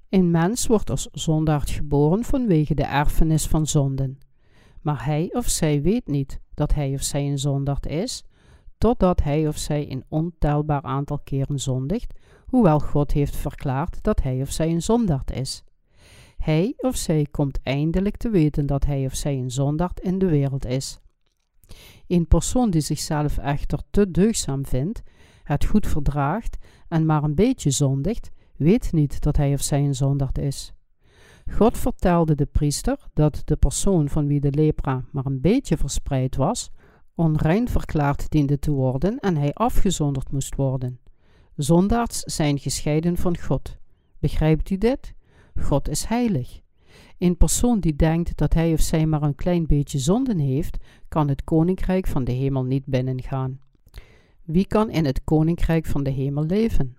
[0.09, 4.17] Een mens wordt als zondaard geboren vanwege de erfenis van zonden.
[4.81, 8.23] Maar hij of zij weet niet dat hij of zij een zondaard is,
[8.77, 12.13] totdat hij of zij een ontelbaar aantal keren zondigt,
[12.45, 15.63] hoewel God heeft verklaard dat hij of zij een zondaard is.
[16.39, 20.25] Hij of zij komt eindelijk te weten dat hij of zij een zondaard in de
[20.25, 20.99] wereld is.
[22.07, 25.01] Een persoon die zichzelf echter te deugzaam vindt,
[25.43, 29.95] het goed verdraagt en maar een beetje zondigt, weet niet dat hij of zij een
[29.95, 30.73] zondaard is.
[31.51, 36.35] God vertelde de priester dat de persoon van wie de lepra maar een beetje verspreid
[36.35, 36.71] was,
[37.15, 40.99] onrein verklaard diende te worden en hij afgezonderd moest worden.
[41.55, 43.77] Zondaards zijn gescheiden van God.
[44.19, 45.13] Begrijpt u dit?
[45.59, 46.59] God is heilig.
[47.17, 51.27] Een persoon die denkt dat hij of zij maar een klein beetje zonden heeft, kan
[51.27, 53.59] het koninkrijk van de hemel niet binnengaan.
[54.43, 56.97] Wie kan in het koninkrijk van de hemel leven?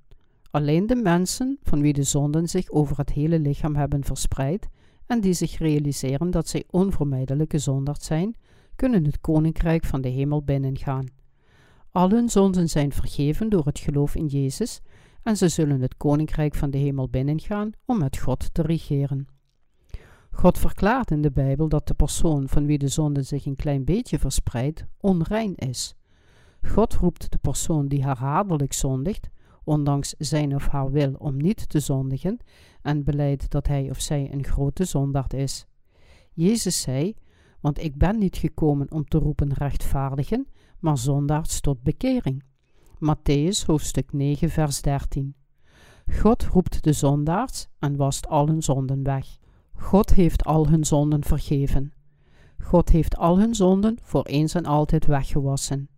[0.51, 4.69] Alleen de mensen van wie de zonden zich over het hele lichaam hebben verspreid
[5.07, 8.35] en die zich realiseren dat zij onvermijdelijke zondaars zijn,
[8.77, 11.07] kunnen het koninkrijk van de hemel binnengaan.
[11.91, 14.81] Al hun zonden zijn vergeven door het geloof in Jezus
[15.23, 19.27] en ze zullen het koninkrijk van de hemel binnengaan om met God te regeren.
[20.31, 23.85] God verklaart in de Bijbel dat de persoon van wie de zonde zich een klein
[23.85, 25.95] beetje verspreidt, onrein is.
[26.63, 29.31] God roept de persoon die herhaaldelijk zondigt,
[29.65, 32.39] ondanks zijn of haar wil om niet te zondigen,
[32.83, 35.67] en beleidt dat hij of zij een grote zondaard is.
[36.33, 37.15] Jezus zei:
[37.61, 40.47] Want ik ben niet gekomen om te roepen rechtvaardigen,
[40.79, 42.43] maar zondaards tot bekering.
[43.01, 45.35] Matthäus hoofdstuk 9, vers 13.
[46.21, 49.39] God roept de zondaars en wast al hun zonden weg.
[49.73, 51.93] God heeft al hun zonden vergeven.
[52.59, 55.89] God heeft al hun zonden voor eens en altijd weggewassen.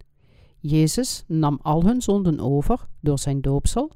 [0.58, 3.90] Jezus nam al hun zonden over door zijn doopsel,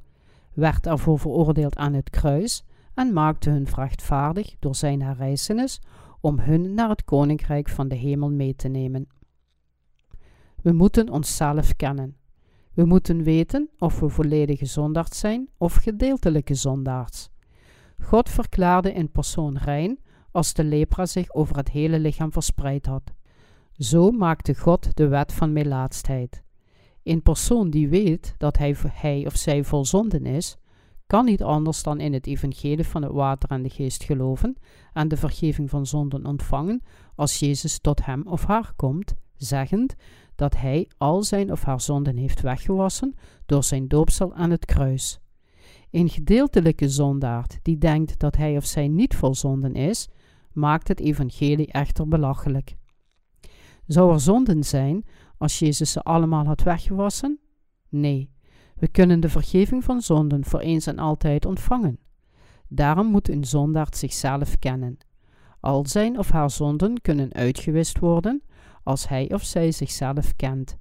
[0.54, 2.64] werd ervoor veroordeeld aan het kruis
[2.94, 5.80] en maakte hun rechtvaardig door zijn herrijzenis
[6.20, 9.08] om hun naar het koninkrijk van de hemel mee te nemen.
[10.62, 12.16] We moeten onszelf kennen.
[12.76, 17.28] We moeten weten of we volledige zondaars zijn of gedeeltelijke zondaars.
[18.02, 19.98] God verklaarde in persoon rein
[20.30, 23.12] als de lepra zich over het hele lichaam verspreid had.
[23.72, 26.42] Zo maakte God de wet van melaatsheid.
[27.02, 30.56] Een persoon die weet dat hij, hij of zij vol zonden is,
[31.06, 34.56] kan niet anders dan in het evangelie van het water en de geest geloven
[34.92, 36.82] en de vergeving van zonden ontvangen
[37.14, 39.94] als Jezus tot hem of haar komt, zeggend
[40.34, 43.14] dat hij al zijn of haar zonden heeft weggewassen
[43.46, 45.20] door zijn doopsel aan het kruis.
[45.90, 50.08] Een gedeeltelijke zondaard die denkt dat hij of zij niet vol zonden is,
[50.52, 52.76] maakt het evangelie echter belachelijk.
[53.86, 55.04] Zou er zonden zijn
[55.38, 57.38] als Jezus ze allemaal had weggewassen?
[57.88, 58.30] Nee,
[58.76, 61.98] we kunnen de vergeving van zonden voor eens en altijd ontvangen.
[62.68, 64.98] Daarom moet een zondaard zichzelf kennen.
[65.60, 68.42] Al zijn of haar zonden kunnen uitgewist worden
[68.86, 70.76] als hij of zij zichzelf kent.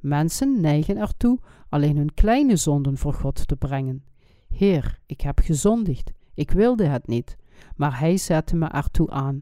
[0.00, 4.04] Mensen neigen ertoe alleen hun kleine zonden voor God te brengen.
[4.48, 7.36] Heer, ik heb gezondigd, ik wilde het niet,
[7.76, 9.40] maar Hij zette me ertoe aan.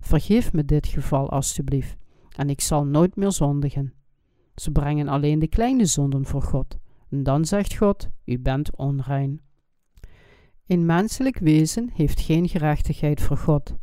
[0.00, 1.96] Vergeef me dit geval alstublieft,
[2.36, 3.92] en ik zal nooit meer zondigen.
[4.54, 6.76] Ze brengen alleen de kleine zonden voor God,
[7.10, 9.40] en dan zegt God: U bent onrein.
[10.66, 13.74] Een menselijk wezen heeft geen gerechtigheid voor God.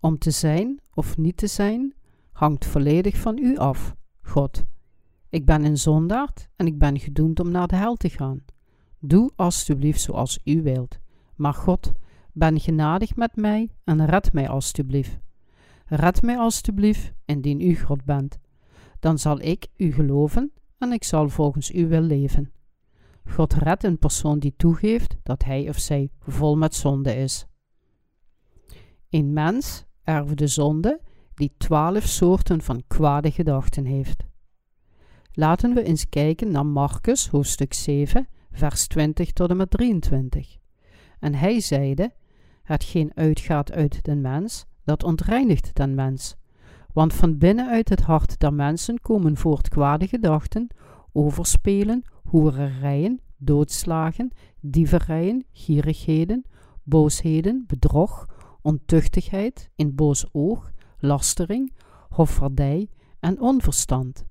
[0.00, 1.94] Om te zijn of niet te zijn,
[2.32, 4.64] hangt volledig van u af, God.
[5.28, 8.44] Ik ben een zondaard en ik ben gedoemd om naar de hel te gaan.
[8.98, 10.98] Doe alstublieft zoals u wilt.
[11.34, 11.92] Maar God,
[12.32, 15.18] ben genadig met mij en red mij alstublieft.
[15.86, 18.38] Red mij alstublieft, indien u God bent.
[19.00, 22.52] Dan zal ik u geloven en ik zal volgens u wil leven.
[23.24, 27.46] God redt een persoon die toegeeft dat hij of zij vol met zonde is.
[29.10, 31.00] Een mens erft de zonde
[31.34, 34.24] die twaalf soorten van kwade gedachten heeft.
[35.32, 40.56] Laten we eens kijken naar Marcus hoofdstuk 7, vers 20 tot en met 23.
[41.18, 42.12] En hij zeide:
[42.62, 46.36] Hetgeen uitgaat uit den mens, dat ontreinigt den mens.
[46.92, 50.68] Want van binnenuit het hart der mensen komen voort kwade gedachten,
[51.12, 56.44] overspelen, hoererijen, doodslagen, dieverijen, gierigheden,
[56.82, 58.26] boosheden, bedrog,
[58.62, 60.70] ontuchtigheid, in boos oog,
[61.02, 61.72] lastering,
[62.08, 62.88] hofvaardij
[63.20, 64.24] en onverstand.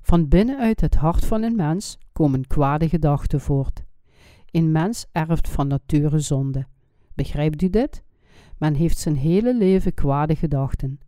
[0.00, 3.84] Van binnenuit het hart van een mens komen kwade gedachten voort.
[4.50, 6.66] Een mens erft van nature zonde.
[7.14, 8.02] Begrijpt u dit?
[8.58, 11.00] Men heeft zijn hele leven kwade gedachten.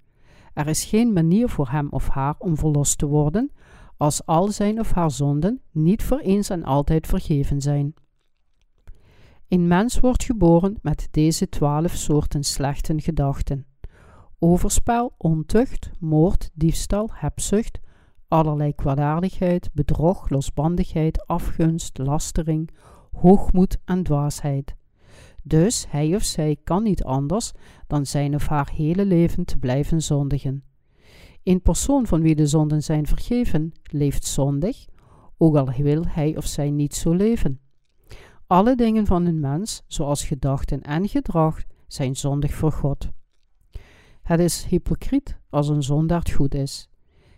[0.53, 3.51] Er is geen manier voor hem of haar om verlost te worden
[3.97, 7.95] als al zijn of haar zonden niet voor eens en altijd vergeven zijn.
[9.49, 13.67] Een mens wordt geboren met deze twaalf soorten slechte gedachten:
[14.39, 17.81] overspel, ontucht, moord, diefstal, hebzucht,
[18.29, 22.71] allerlei kwaadaardigheid, bedrog, losbandigheid, afgunst, lastering,
[23.13, 24.75] hoogmoed en dwaasheid.
[25.43, 27.53] Dus hij of zij kan niet anders
[27.87, 30.65] dan zijn of haar hele leven te blijven zondigen.
[31.43, 34.85] Een persoon van wie de zonden zijn vergeven, leeft zondig,
[35.39, 37.61] ook al wil hij of zij niet zo leven.
[38.47, 43.09] Alle dingen van een mens, zoals gedachten en gedrag, zijn zondig voor God.
[44.25, 46.89] Het is hypocriet als een zondaard goed is.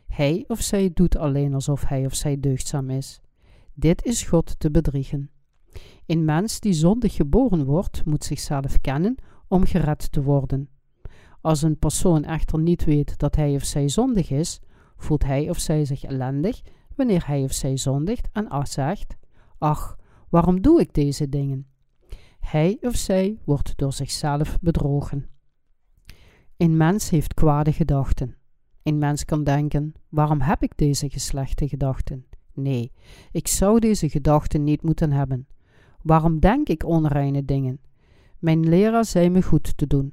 [0.06, 3.20] Hij of zij doet alleen alsof hij of zij deugdzaam is.
[3.74, 5.30] Dit is God te bedriegen.
[6.06, 9.14] Een mens die zondig geboren wordt, moet zichzelf kennen
[9.48, 10.68] om gered te worden.
[11.40, 14.60] Als een persoon echter niet weet dat hij of zij zondig is,
[14.96, 16.62] voelt hij of zij zich ellendig
[16.94, 19.16] wanneer hij of zij zondigt en zegt:
[19.58, 19.96] Ach,
[20.28, 21.66] waarom doe ik deze dingen?
[22.40, 25.35] Hij of zij wordt door zichzelf bedrogen.
[26.56, 28.36] Een mens heeft kwade gedachten.
[28.82, 32.26] Een mens kan denken: waarom heb ik deze geslechte gedachten?
[32.52, 32.92] Nee,
[33.32, 35.46] ik zou deze gedachten niet moeten hebben.
[36.02, 37.80] Waarom denk ik onreine dingen?
[38.38, 40.12] Mijn leraar zei me goed te doen.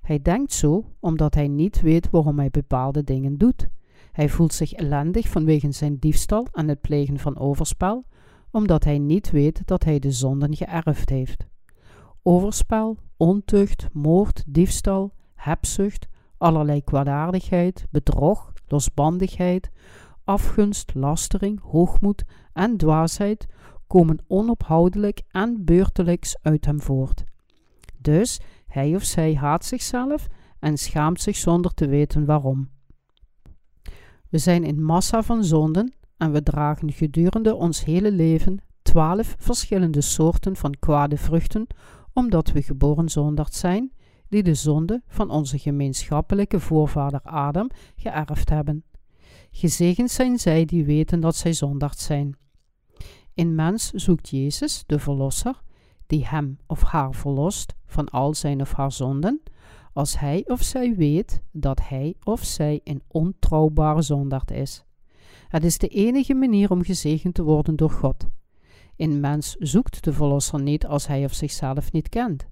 [0.00, 3.68] Hij denkt zo omdat hij niet weet waarom hij bepaalde dingen doet.
[4.12, 8.04] Hij voelt zich ellendig vanwege zijn diefstal en het plegen van overspel,
[8.50, 11.46] omdat hij niet weet dat hij de zonden geërfd heeft.
[12.22, 15.12] Overspel, ontucht, moord, diefstal,
[15.44, 19.70] hebzucht, allerlei kwaadaardigheid, bedrog, losbandigheid,
[20.24, 23.46] afgunst, lastering, hoogmoed en dwaasheid
[23.86, 27.24] komen onophoudelijk en beurtelijks uit hem voort.
[27.98, 30.26] Dus hij of zij haat zichzelf
[30.58, 32.70] en schaamt zich zonder te weten waarom.
[34.28, 40.00] We zijn in massa van zonden en we dragen gedurende ons hele leven twaalf verschillende
[40.00, 41.66] soorten van kwade vruchten,
[42.12, 43.92] omdat we geboren zondaard zijn,
[44.32, 48.84] die de zonde van onze gemeenschappelijke voorvader Adam geërfd hebben.
[49.50, 52.36] Gezegend zijn zij die weten dat zij zondaard zijn.
[53.34, 55.62] In mens zoekt Jezus, de Verlosser,
[56.06, 59.42] die hem of haar verlost van al zijn of haar zonden,
[59.92, 64.84] als hij of zij weet dat hij of zij een ontrouwbare zondaard is.
[65.48, 68.26] Het is de enige manier om gezegend te worden door God.
[68.96, 72.50] Een mens zoekt de Verlosser niet als hij of zichzelf niet kent.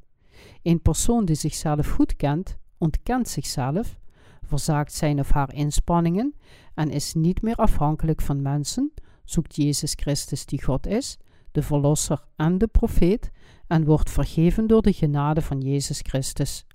[0.62, 3.98] Een persoon die zichzelf goed kent, ontkent zichzelf,
[4.42, 6.34] verzaakt zijn of haar inspanningen
[6.74, 8.92] en is niet meer afhankelijk van mensen,
[9.24, 11.18] zoekt Jezus Christus die God is,
[11.52, 13.30] de Verlosser en de profeet,
[13.66, 16.66] en wordt vergeven door de genade van Jezus Christus.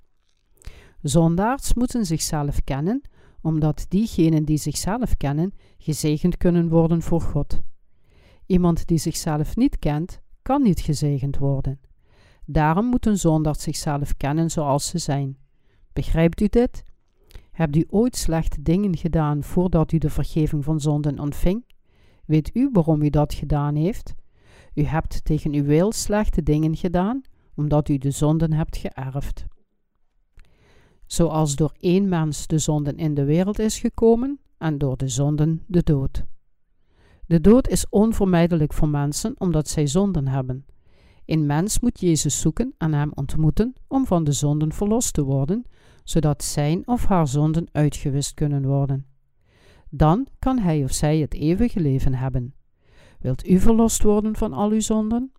[1.02, 3.02] Zondaars moeten zichzelf kennen,
[3.40, 7.62] omdat diegenen die zichzelf kennen gezegend kunnen worden voor God.
[8.46, 11.80] Iemand die zichzelf niet kent, kan niet gezegend worden.
[12.46, 15.36] Daarom moet een zondaar zichzelf kennen zoals ze zijn.
[15.92, 16.84] Begrijpt u dit?
[17.50, 21.64] Hebt u ooit slechte dingen gedaan voordat u de vergeving van zonden ontving?
[22.24, 24.14] Weet u waarom u dat gedaan heeft?
[24.74, 27.22] U hebt tegen uw wil slechte dingen gedaan,
[27.54, 29.46] omdat u de zonden hebt geërfd.
[31.06, 35.62] Zoals door één mens de zonden in de wereld is gekomen en door de zonden
[35.66, 36.24] de dood.
[37.26, 40.64] De dood is onvermijdelijk voor mensen omdat zij zonden hebben.
[41.26, 45.64] Een mens moet Jezus zoeken en hem ontmoeten om van de zonden verlost te worden,
[46.04, 49.06] zodat zijn of haar zonden uitgewist kunnen worden.
[49.90, 52.54] Dan kan hij of zij het eeuwige leven hebben.
[53.20, 55.32] Wilt u verlost worden van al uw zonden?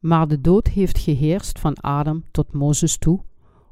[0.00, 3.20] Maar de dood heeft geheerst van Adam tot Mozes toe,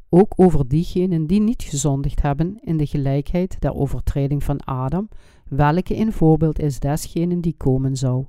[0.08, 5.08] ook over diegenen die niet gezondigd hebben in de gelijkheid der overtreding van Adam,
[5.48, 8.26] welke een voorbeeld is desgenen die komen zou.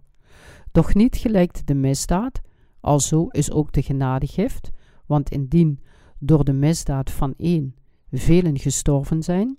[0.78, 2.42] Doch niet gelijk de misdaad,
[2.80, 4.70] alzo is ook de genadegift,
[5.06, 5.80] want indien
[6.20, 7.76] door de misdaad van één
[8.12, 9.58] velen gestorven zijn,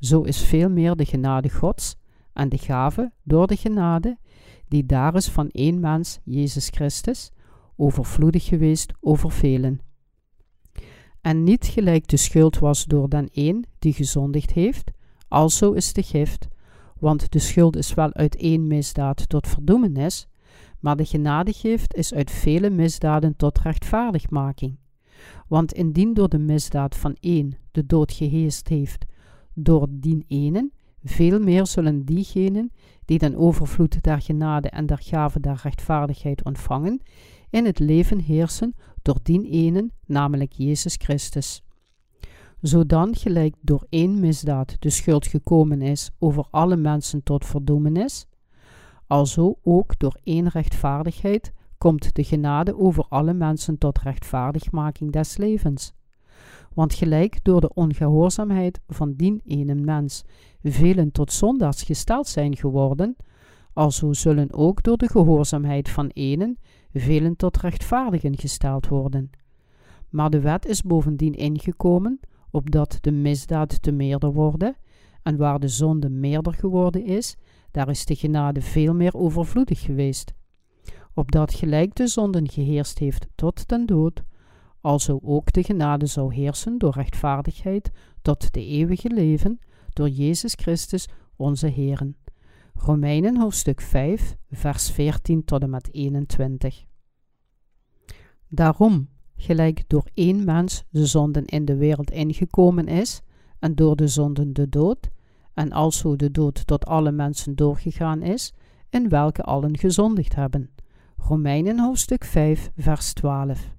[0.00, 1.96] zo is veel meer de genade Gods
[2.32, 4.18] en de gave door de genade,
[4.68, 7.30] die daar is van één mens, Jezus Christus,
[7.76, 9.80] overvloedig geweest over velen.
[11.20, 14.90] En niet gelijk de schuld was door den een die gezondigd heeft,
[15.28, 16.48] alzo is de gift,
[16.98, 20.26] want de schuld is wel uit één misdaad tot verdoemenis,
[20.82, 24.78] maar de genadegift is uit vele misdaden tot rechtvaardigmaking.
[25.48, 29.04] Want indien door de misdaad van één de dood geheest heeft,
[29.54, 30.72] door dien enen,
[31.04, 32.72] veel meer zullen diegenen
[33.04, 37.00] die den overvloed der genade en der gave der rechtvaardigheid ontvangen,
[37.50, 41.62] in het leven heersen door dien enen, namelijk Jezus Christus.
[42.60, 48.26] Zodan gelijk door één misdaad de schuld gekomen is over alle mensen tot verdoemenis,
[49.12, 55.94] alzo ook door één rechtvaardigheid komt de genade over alle mensen tot rechtvaardigmaking des levens.
[56.74, 60.24] Want gelijk door de ongehoorzaamheid van dien ene mens
[60.62, 63.16] velen tot zondaars gesteld zijn geworden,
[63.72, 66.58] alzo zullen ook door de gehoorzaamheid van enen
[66.92, 69.30] velen tot rechtvaardigen gesteld worden.
[70.08, 74.76] Maar de wet is bovendien ingekomen, opdat de misdaad te meerder worden,
[75.22, 77.36] en waar de zonde meerder geworden is,
[77.72, 80.32] daar is de genade veel meer overvloedig geweest.
[81.14, 84.22] Opdat gelijk de zonden geheerst heeft tot den dood,
[84.80, 87.90] alzo ook de genade zou heersen door rechtvaardigheid
[88.22, 89.58] tot de eeuwige leven,
[89.88, 92.16] door Jezus Christus onze Heeren.
[92.74, 96.84] Romeinen hoofdstuk 5, vers 14 tot en met 21.
[98.48, 103.22] Daarom, gelijk door één mens de zonden in de wereld ingekomen is,
[103.58, 105.10] en door de zonden de dood,
[105.54, 108.54] en alzo de dood tot alle mensen doorgegaan is,
[108.90, 110.70] in welke allen gezondigd hebben.
[111.16, 113.70] Romeinen hoofdstuk 5, vers 12.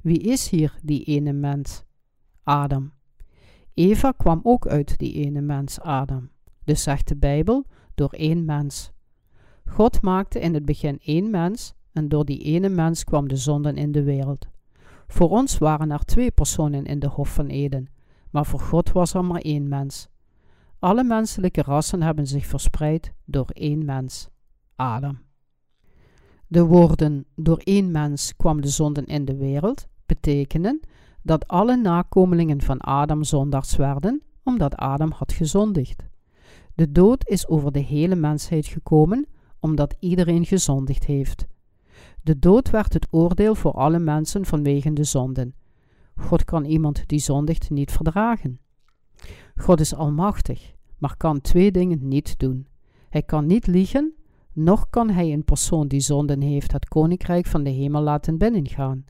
[0.00, 1.82] Wie is hier die ene mens?
[2.42, 2.92] Adam.
[3.74, 6.30] Eva kwam ook uit die ene mens, Adam.
[6.64, 8.92] Dus zegt de Bijbel, door één mens.
[9.64, 13.76] God maakte in het begin één mens, en door die ene mens kwam de zonden
[13.76, 14.48] in de wereld.
[15.06, 17.88] Voor ons waren er twee personen in de Hof van Eden,
[18.30, 20.08] maar voor God was er maar één mens.
[20.84, 24.28] Alle menselijke rassen hebben zich verspreid door één mens,
[24.76, 25.18] Adam.
[26.46, 30.80] De woorden door één mens kwam de zonden in de wereld betekenen
[31.22, 36.02] dat alle nakomelingen van Adam zondags werden, omdat Adam had gezondigd.
[36.74, 39.26] De dood is over de hele mensheid gekomen,
[39.60, 41.46] omdat iedereen gezondigd heeft.
[42.22, 45.54] De dood werd het oordeel voor alle mensen vanwege de zonden.
[46.14, 48.58] God kan iemand die zondigt niet verdragen.
[49.56, 52.66] God is almachtig, maar kan twee dingen niet doen.
[53.08, 54.14] Hij kan niet liegen,
[54.52, 59.04] noch kan hij een persoon die zonden heeft het koninkrijk van de hemel laten binnengaan.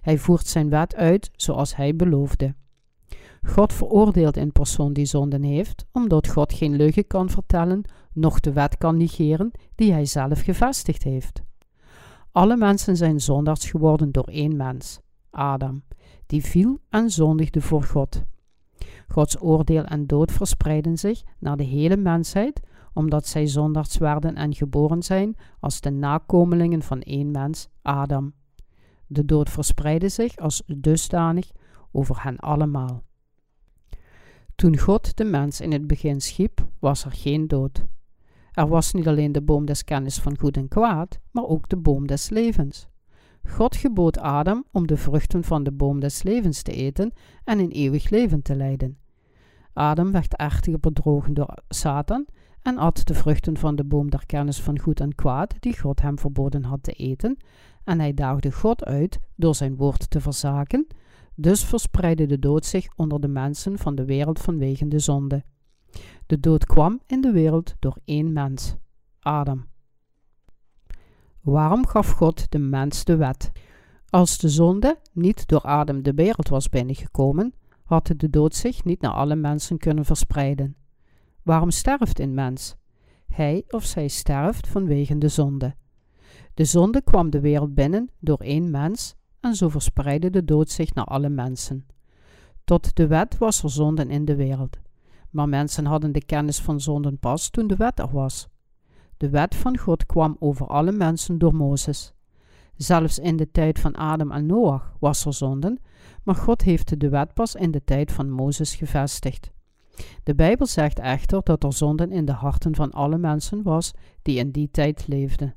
[0.00, 2.54] Hij voert zijn wet uit zoals hij beloofde.
[3.42, 7.82] God veroordeelt een persoon die zonden heeft, omdat God geen leugen kan vertellen,
[8.12, 11.42] noch de wet kan negeren die hij zelf gevestigd heeft.
[12.32, 15.82] Alle mensen zijn zondaars geworden door één mens, Adam,
[16.26, 18.22] die viel en zondigde voor God.
[19.12, 22.60] Gods oordeel en dood verspreiden zich naar de hele mensheid,
[22.92, 28.32] omdat zij zondaars werden en geboren zijn als de nakomelingen van één mens, Adam.
[29.06, 31.50] De dood verspreidde zich als dusdanig
[31.92, 33.02] over hen allemaal.
[34.54, 37.84] Toen God de mens in het begin schiep, was er geen dood.
[38.52, 41.76] Er was niet alleen de boom des kennis van goed en kwaad, maar ook de
[41.76, 42.88] boom des levens.
[43.48, 47.12] God gebood Adam om de vruchten van de boom des levens te eten
[47.44, 48.99] en een eeuwig leven te leiden.
[49.72, 52.26] Adam werd echter bedrogen door Satan
[52.62, 56.00] en at de vruchten van de boom der kennis van goed en kwaad, die God
[56.00, 57.36] hem verboden had te eten,
[57.84, 60.86] en hij daagde God uit door zijn woord te verzaken,
[61.34, 65.44] dus verspreidde de dood zich onder de mensen van de wereld vanwege de zonde.
[66.26, 68.74] De dood kwam in de wereld door één mens,
[69.20, 69.66] Adam.
[71.40, 73.52] Waarom gaf God de mens de wet?
[74.10, 77.54] Als de zonde niet door Adam de wereld was binnengekomen,
[77.90, 80.76] had de dood zich niet naar alle mensen kunnen verspreiden.
[81.42, 82.76] Waarom sterft een mens?
[83.26, 85.74] Hij of zij sterft vanwege de zonde.
[86.54, 90.94] De zonde kwam de wereld binnen door één mens en zo verspreidde de dood zich
[90.94, 91.86] naar alle mensen.
[92.64, 94.78] Tot de wet was er zonden in de wereld,
[95.30, 98.48] maar mensen hadden de kennis van zonden pas toen de wet er was.
[99.16, 102.14] De wet van God kwam over alle mensen door Mozes.
[102.82, 105.80] Zelfs in de tijd van Adam en Noach was er zonden,
[106.22, 109.50] maar God heeft de wet pas in de tijd van Mozes gevestigd.
[110.22, 114.38] De Bijbel zegt echter dat er zonden in de harten van alle mensen was die
[114.38, 115.54] in die tijd leefden.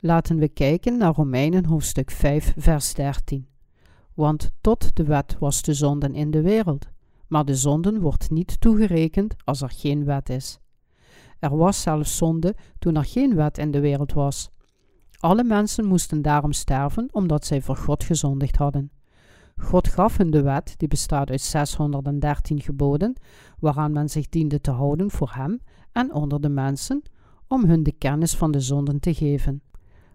[0.00, 3.48] Laten we kijken naar Romeinen hoofdstuk 5, vers 13.
[4.14, 6.86] Want tot de wet was de zonden in de wereld,
[7.26, 10.58] maar de zonden wordt niet toegerekend als er geen wet is.
[11.38, 14.52] Er was zelfs zonde toen er geen wet in de wereld was.
[15.18, 18.90] Alle mensen moesten daarom sterven omdat zij voor God gezondigd hadden.
[19.56, 23.14] God gaf hun de wet, die bestaat uit 613 geboden,
[23.58, 25.60] waaraan men zich diende te houden voor hem
[25.92, 27.02] en onder de mensen,
[27.48, 29.62] om hun de kennis van de zonden te geven.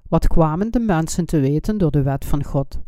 [0.07, 2.79] Wat kwamen de mensen te weten door de wet van God?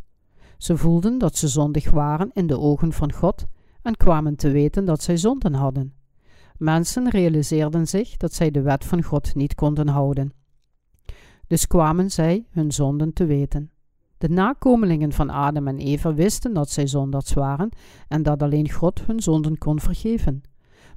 [0.58, 3.46] Ze voelden dat ze zondig waren in de ogen van God
[3.82, 5.94] en kwamen te weten dat zij zonden hadden.
[6.58, 10.34] Mensen realiseerden zich dat zij de wet van God niet konden houden.
[11.52, 13.72] Dus kwamen zij hun zonden te weten.
[14.18, 17.70] De nakomelingen van Adam en Eva wisten dat zij zondaars waren
[18.08, 20.42] en dat alleen God hun zonden kon vergeven.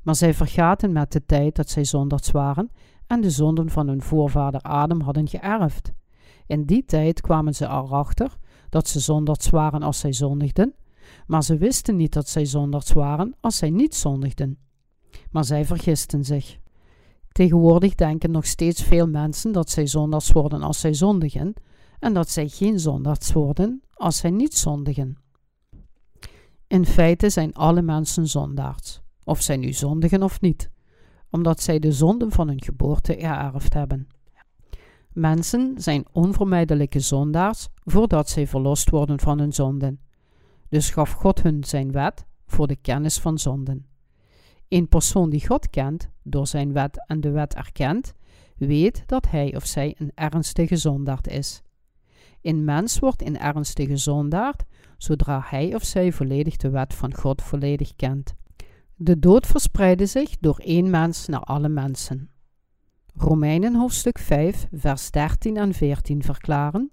[0.02, 2.70] Maar zij vergaten met de tijd dat zij zondaars waren
[3.06, 5.92] en de zonden van hun voorvader Adam hadden geërfd.
[6.46, 8.36] In die tijd kwamen ze erachter
[8.68, 10.74] dat ze zondaars waren als zij zondigden,
[11.26, 14.58] maar ze wisten niet dat zij zondaars waren als zij niet zondigden.
[15.30, 16.62] Maar zij vergisten zich.
[17.34, 21.54] Tegenwoordig denken nog steeds veel mensen dat zij zondaars worden als zij zondigen,
[21.98, 25.16] en dat zij geen zondaars worden als zij niet zondigen.
[26.66, 30.70] In feite zijn alle mensen zondaars, of zij nu zondigen of niet,
[31.30, 34.08] omdat zij de zonden van hun geboorte geërfd hebben.
[35.12, 40.00] Mensen zijn onvermijdelijke zondaars voordat zij verlost worden van hun zonden.
[40.68, 43.93] Dus gaf God hun zijn wet voor de kennis van zonden.
[44.68, 48.14] Een persoon die God kent, door zijn wet en de wet erkent,
[48.56, 51.62] weet dat hij of zij een ernstige zondaard is.
[52.42, 54.64] Een mens wordt een ernstige zondaard
[54.98, 58.34] zodra hij of zij volledig de wet van God volledig kent.
[58.96, 62.30] De dood verspreidde zich door één mens naar alle mensen.
[63.16, 66.90] Romeinen hoofdstuk 5, vers 13 en 14 verklaren: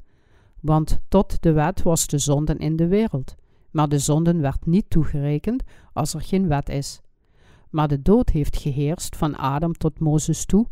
[0.60, 3.36] Want tot de wet was de zonden in de wereld,
[3.72, 5.64] maar de zonden werd niet toegerekend
[5.94, 7.02] als er geen wet is.
[7.72, 10.68] Maar de dood heeft geheerst van Adam tot Mozes toe,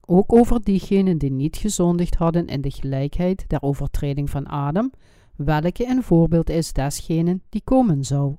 [0.00, 4.92] ook over diegenen die niet gezondigd hadden in de gelijkheid der overtreding van Adam,
[5.36, 8.36] welke een voorbeeld is desgenen die komen zou.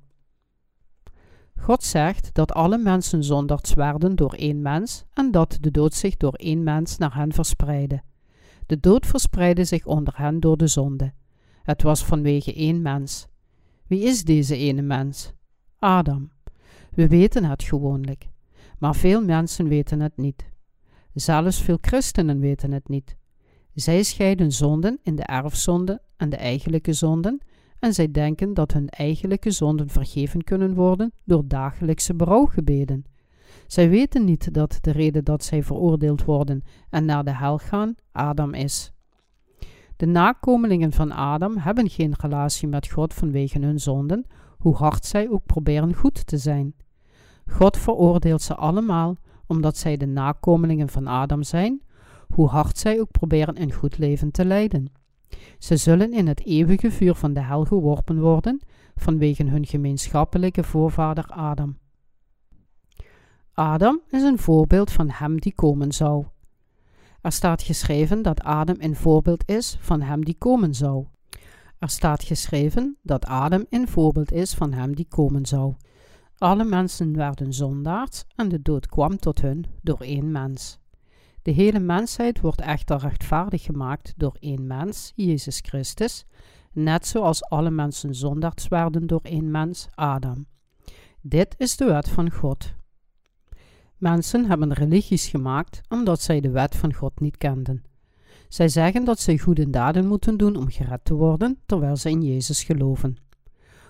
[1.56, 6.18] God zegt dat alle mensen zondags werden door één mens en dat de dood zich
[6.18, 8.02] door één mens naar hen verspreidde.
[8.66, 11.14] De dood verspreidde zich onder hen door de zonde.
[11.64, 13.28] Het was vanwege één mens.
[13.88, 15.34] Wie is deze ene mens?
[15.80, 16.32] Adam.
[16.96, 18.28] We weten het gewoonlijk,
[18.80, 20.52] maar veel mensen weten het niet.
[21.14, 23.16] Zelfs veel christenen weten het niet.
[23.74, 27.42] Zij scheiden zonden in de erfzonde en de eigenlijke zonden
[27.80, 33.04] en zij denken dat hun eigenlijke zonden vergeven kunnen worden door dagelijkse berouwgebeden.
[33.68, 37.96] Zij weten niet dat de reden dat zij veroordeeld worden en naar de hel gaan
[38.12, 38.92] Adam is.
[39.98, 44.26] De nakomelingen van Adam hebben geen relatie met God vanwege hun zonden,
[44.58, 46.74] hoe hard zij ook proberen goed te zijn.
[47.48, 49.18] God veroordeelt ze allemaal
[49.48, 51.82] omdat zij de nakomelingen van Adam zijn,
[52.28, 54.92] hoe hard zij ook proberen een goed leven te leiden.
[55.58, 58.62] Ze zullen in het eeuwige vuur van de hel geworpen worden
[58.96, 61.78] vanwege hun gemeenschappelijke voorvader Adam.
[63.54, 66.26] Adam is een voorbeeld van hem die komen zou.
[67.22, 71.06] Er staat geschreven dat Adam een voorbeeld is van hem die komen zou.
[71.80, 75.74] Er staat geschreven dat Adam een voorbeeld is van hem die komen zou.
[76.38, 80.80] Alle mensen werden zondaars en de dood kwam tot hun door één mens.
[81.42, 86.26] De hele mensheid wordt echter rechtvaardig gemaakt door één mens, Jezus Christus,
[86.72, 90.46] net zoals alle mensen zondaars werden door één mens, Adam.
[91.22, 92.74] Dit is de wet van God.
[93.98, 97.84] Mensen hebben religies gemaakt omdat zij de wet van God niet kenden.
[98.48, 102.22] Zij zeggen dat zij goede daden moeten doen om gered te worden, terwijl zij in
[102.22, 103.18] Jezus geloven.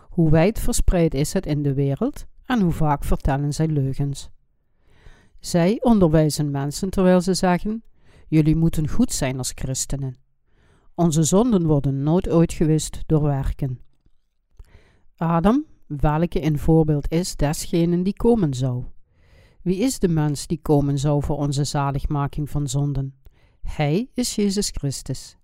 [0.10, 4.30] Hoe wijd verspreid is het in de wereld en hoe vaak vertellen zij leugens?
[5.40, 7.84] Zij onderwijzen mensen terwijl ze zeggen:
[8.28, 10.16] Jullie moeten goed zijn als christenen.
[10.96, 13.80] Onze zonden worden nooit uitgewist door werken.
[15.16, 18.84] Adam, welke een voorbeeld is desgenen die komen zou.
[19.62, 23.16] Wie is de mens die komen zou voor onze zaligmaking van zonden?
[23.62, 25.38] Hij is Jezus Christus.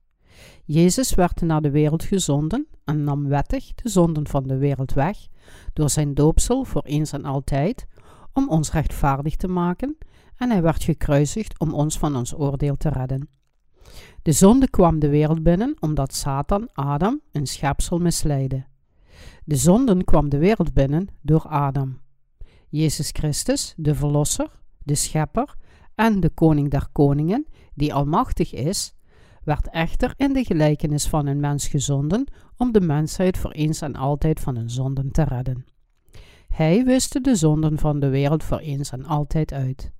[0.72, 5.28] Jezus werd naar de wereld gezonden en nam wettig de zonden van de wereld weg
[5.74, 7.88] door zijn doopsel voor eens en altijd
[8.34, 9.98] om ons rechtvaardig te maken
[10.36, 13.30] en hij werd gekruisigd om ons van ons oordeel te redden.
[14.22, 18.66] De zonde kwam de wereld binnen omdat Satan Adam, een schepsel, misleidde.
[19.44, 22.00] De zonden kwam de wereld binnen door Adam.
[22.68, 24.50] Jezus Christus, de Verlosser,
[24.84, 25.56] de Schepper
[25.96, 28.94] en de Koning der Koningen, die almachtig is,
[29.44, 32.28] werd echter in de gelijkenis van een mens gezonden
[32.58, 35.66] om de mensheid voor eens en altijd van hun zonden te redden.
[36.48, 39.92] Hij wist de zonden van de wereld voor eens en altijd uit.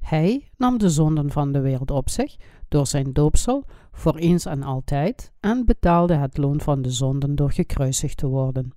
[0.00, 2.36] Hij nam de zonden van de wereld op zich
[2.68, 7.52] door zijn doopsel voor eens en altijd en betaalde het loon van de zonden door
[7.52, 8.72] gekruisigd te worden.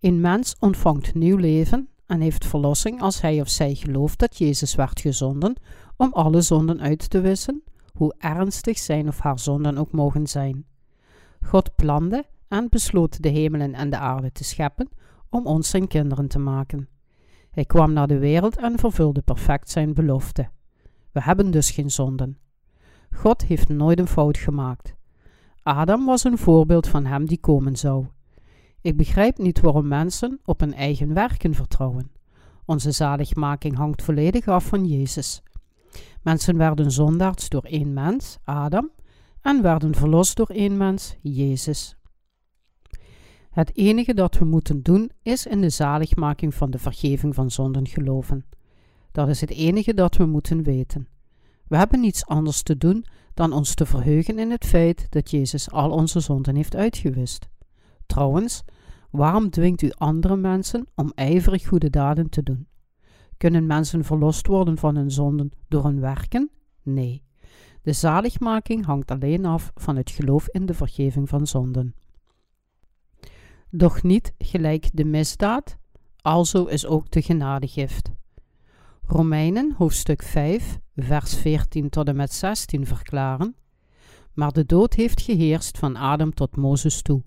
[0.00, 4.74] Een mens ontvangt nieuw leven en heeft verlossing als hij of zij gelooft dat Jezus
[4.74, 5.54] werd gezonden
[5.96, 7.62] om alle zonden uit te wissen,
[8.02, 10.64] hoe ernstig zijn of haar zonden ook mogen zijn.
[11.44, 14.88] God plande en besloot de hemelen en de aarde te scheppen
[15.30, 16.88] om ons zijn kinderen te maken.
[17.50, 20.48] Hij kwam naar de wereld en vervulde perfect zijn belofte.
[21.12, 22.38] We hebben dus geen zonden.
[23.14, 24.94] God heeft nooit een fout gemaakt.
[25.62, 28.06] Adam was een voorbeeld van hem die komen zou.
[28.80, 32.10] Ik begrijp niet waarom mensen op hun eigen werken vertrouwen.
[32.64, 35.42] Onze zaligmaking hangt volledig af van Jezus.
[36.22, 38.90] Mensen werden zondaards door één mens, Adam,
[39.40, 41.96] en werden verlost door één mens, Jezus.
[43.50, 47.86] Het enige dat we moeten doen is in de zaligmaking van de vergeving van zonden
[47.86, 48.44] geloven.
[49.12, 51.08] Dat is het enige dat we moeten weten.
[51.66, 53.04] We hebben niets anders te doen
[53.34, 57.48] dan ons te verheugen in het feit dat Jezus al onze zonden heeft uitgewist.
[58.06, 58.64] Trouwens,
[59.10, 62.66] waarom dwingt u andere mensen om ijverig goede daden te doen?
[63.42, 66.50] Kunnen mensen verlost worden van hun zonden door hun werken?
[66.82, 67.22] Nee.
[67.82, 71.94] De zaligmaking hangt alleen af van het geloof in de vergeving van zonden.
[73.70, 75.76] Doch niet gelijk de misdaad,
[76.20, 78.10] alzo is ook de genadegift.
[79.06, 83.56] Romeinen hoofdstuk 5, vers 14 tot en met 16 verklaren:
[84.32, 87.22] Maar de dood heeft geheerst van Adam tot Mozes toe,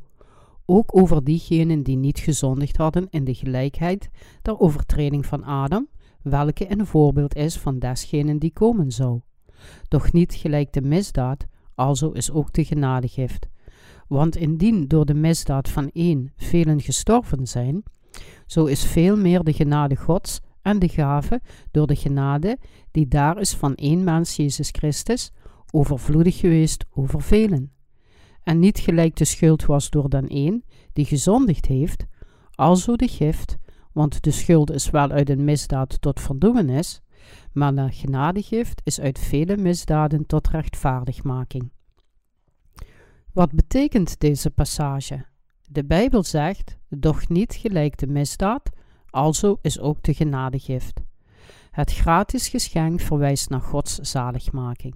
[0.66, 4.09] ook over diegenen die niet gezondigd hadden in de gelijkheid
[4.41, 5.88] der overtreding van Adam,
[6.30, 9.19] welke een voorbeeld is van desgenen die komen zou.
[9.88, 11.45] Doch niet gelijk de misdaad,
[11.76, 13.47] alzo is ook de genadegift.
[14.07, 17.84] Want indien door de misdaad van één velen gestorven zijn,
[18.45, 22.57] zo is veel meer de genade Gods en de gave door de genade
[22.91, 25.32] die daar is van één mens Jezus Christus,
[25.71, 27.71] overvloedig geweest over velen.
[28.43, 30.63] En niet gelijk de schuld was door dan één
[30.93, 32.05] die gezondigd heeft,
[32.51, 33.57] alzo de gift,
[33.95, 37.01] want de schuld is wel uit een misdaad tot verdoemenis,
[37.51, 41.71] maar de genadegift is uit vele misdaden tot rechtvaardigmaking.
[43.33, 45.25] Wat betekent deze passage?
[45.69, 48.69] De Bijbel zegt: doch niet gelijk de misdaad,
[49.09, 51.01] alzo is ook de genadegift.
[51.71, 54.95] Het gratis geschenk verwijst naar Gods zaligmaking.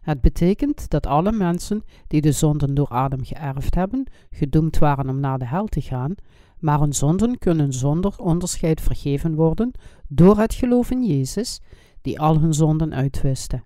[0.00, 5.20] Het betekent dat alle mensen die de zonden door Adam geërfd hebben, gedoemd waren om
[5.20, 6.14] naar de hel te gaan,
[6.58, 9.70] maar hun zonden kunnen zonder onderscheid vergeven worden
[10.08, 11.60] door het geloof in Jezus,
[12.00, 13.62] die al hun zonden uitwiste.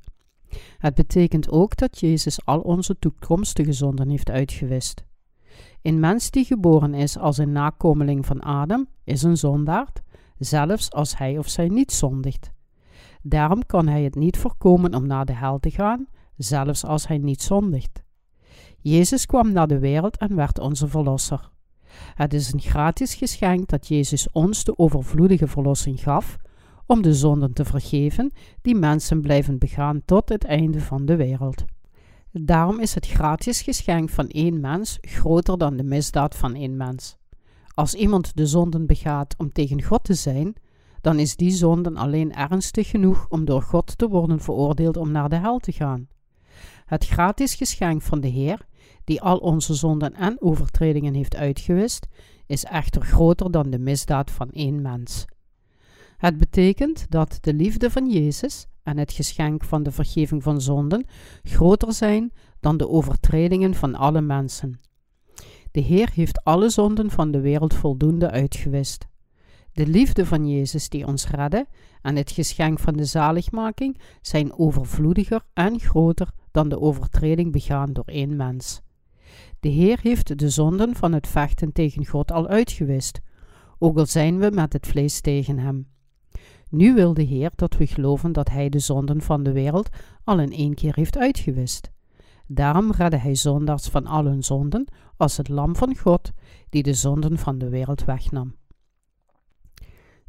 [0.78, 5.05] Het betekent ook dat Jezus al onze toekomstige zonden heeft uitgewist.
[5.82, 10.03] Een mens die geboren is als een nakomeling van Adam is een zondaard,
[10.38, 12.51] zelfs als hij of zij niet zondigt.
[13.22, 17.18] Daarom kan hij het niet voorkomen om naar de hel te gaan, zelfs als hij
[17.18, 18.03] niet zondigt.
[18.78, 21.51] Jezus kwam naar de wereld en werd onze verlosser.
[22.14, 26.38] Het is een gratis geschenk dat Jezus ons de overvloedige verlossing gaf
[26.86, 28.32] om de zonden te vergeven
[28.62, 31.64] die mensen blijven begaan tot het einde van de wereld.
[32.32, 37.16] Daarom is het gratis geschenk van één mens groter dan de misdaad van één mens.
[37.74, 40.55] Als iemand de zonden begaat om tegen God te zijn,
[41.01, 45.28] dan is die zonden alleen ernstig genoeg om door God te worden veroordeeld om naar
[45.28, 46.09] de hel te gaan.
[46.84, 48.66] Het gratis geschenk van de Heer,
[49.11, 52.06] die al onze zonden en overtredingen heeft uitgewist,
[52.46, 55.24] is echter groter dan de misdaad van één mens.
[56.16, 61.06] Het betekent dat de liefde van Jezus en het geschenk van de vergeving van zonden
[61.42, 64.80] groter zijn dan de overtredingen van alle mensen.
[65.70, 69.06] De Heer heeft alle zonden van de wereld voldoende uitgewist.
[69.72, 71.66] De liefde van Jezus die ons redde
[72.02, 78.06] en het geschenk van de zaligmaking zijn overvloediger en groter dan de overtreding begaan door
[78.06, 78.82] één mens.
[79.61, 83.20] De Heer heeft de zonden van het vechten tegen God al uitgewist,
[83.78, 85.88] ook al zijn we met het vlees tegen Hem.
[86.70, 89.88] Nu wil de Heer dat we geloven dat Hij de zonden van de wereld
[90.24, 91.90] al in één keer heeft uitgewist.
[92.46, 94.84] Daarom redde Hij zondaars van al hun zonden
[95.16, 96.32] als het lam van God
[96.68, 98.54] die de zonden van de wereld wegnam.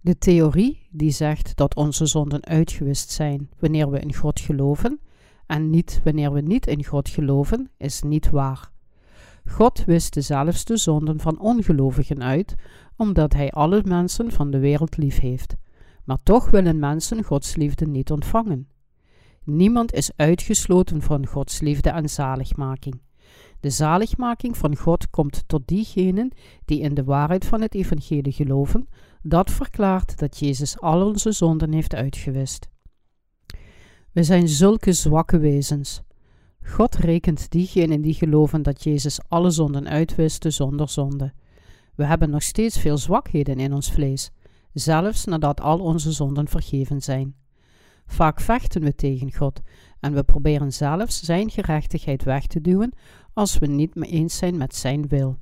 [0.01, 4.99] De theorie die zegt dat onze zonden uitgewist zijn wanneer we in God geloven
[5.45, 8.71] en niet wanneer we niet in God geloven, is niet waar.
[9.45, 12.55] God wist zelfs de zonden van ongelovigen uit,
[12.95, 15.55] omdat Hij alle mensen van de wereld lief heeft.
[16.03, 18.67] Maar toch willen mensen Gods liefde niet ontvangen.
[19.43, 23.01] Niemand is uitgesloten van Gods liefde en zaligmaking.
[23.59, 26.31] De zaligmaking van God komt tot diegenen
[26.65, 28.87] die in de waarheid van het evangelie geloven,
[29.21, 32.69] dat verklaart dat Jezus al onze zonden heeft uitgewist.
[34.11, 36.01] We zijn zulke zwakke wezens.
[36.64, 41.34] God rekent diegenen die geloven dat Jezus alle zonden uitwiste zonder zonde.
[41.95, 44.32] We hebben nog steeds veel zwakheden in ons vlees,
[44.74, 47.36] zelfs nadat al onze zonden vergeven zijn.
[48.05, 49.62] Vaak vechten we tegen God
[49.99, 52.93] en we proberen zelfs Zijn gerechtigheid weg te duwen
[53.34, 55.39] als we niet mee eens zijn met Zijn wil.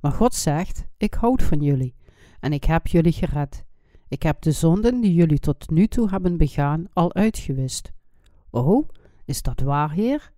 [0.00, 1.94] Maar God zegt: Ik houd van jullie
[2.40, 3.64] en ik heb jullie gered.
[4.08, 7.92] Ik heb de zonden die jullie tot nu toe hebben begaan al uitgewist.
[8.50, 8.88] Oh,
[9.24, 10.32] is dat waar, Heer?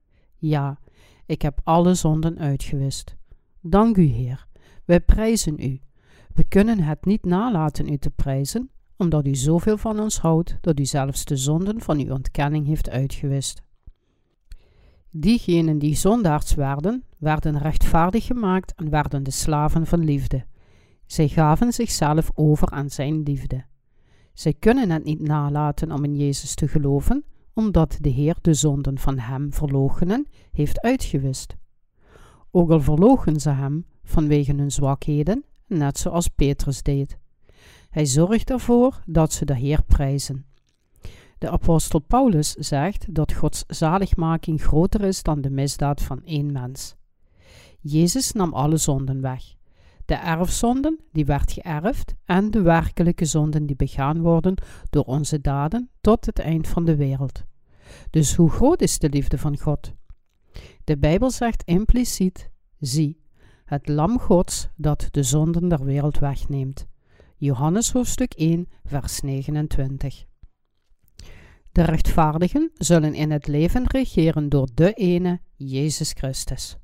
[0.45, 0.79] Ja,
[1.27, 3.17] ik heb alle zonden uitgewist.
[3.61, 4.47] Dank u, Heer.
[4.85, 5.81] Wij prijzen u.
[6.35, 10.81] We kunnen het niet nalaten u te prijzen, omdat u zoveel van ons houdt dat
[10.81, 13.63] u zelfs de zonden van uw ontkenning heeft uitgewist.
[15.11, 20.45] Diegenen die zondaars werden, werden rechtvaardig gemaakt en werden de slaven van liefde.
[21.07, 23.65] Zij gaven zichzelf over aan zijn liefde.
[24.33, 27.25] Zij kunnen het niet nalaten om in Jezus te geloven,
[27.55, 31.57] omdat de Heer de zonden van hem verloochenen heeft uitgewist.
[32.51, 37.19] Ook al verlogen ze hem vanwege hun zwakheden, net zoals Petrus deed.
[37.91, 40.47] Hij zorgt ervoor dat ze de Heer prijzen.
[41.39, 46.95] De apostel Paulus zegt dat Gods zaligmaking groter is dan de misdaad van één mens.
[47.81, 49.43] Jezus nam alle zonden weg.
[50.05, 54.55] De erfzonden die werd geërfd en de werkelijke zonden die begaan worden
[54.91, 57.45] door onze daden tot het eind van de wereld.
[58.11, 59.93] Dus hoe groot is de liefde van God?
[60.85, 63.21] De Bijbel zegt impliciet: zie,
[63.65, 66.87] het lam Gods dat de zonden der wereld wegneemt.
[67.37, 70.25] Johannes hoofdstuk 1, vers 29.
[71.73, 76.77] De rechtvaardigen zullen in het leven regeren door de ene, Jezus Christus.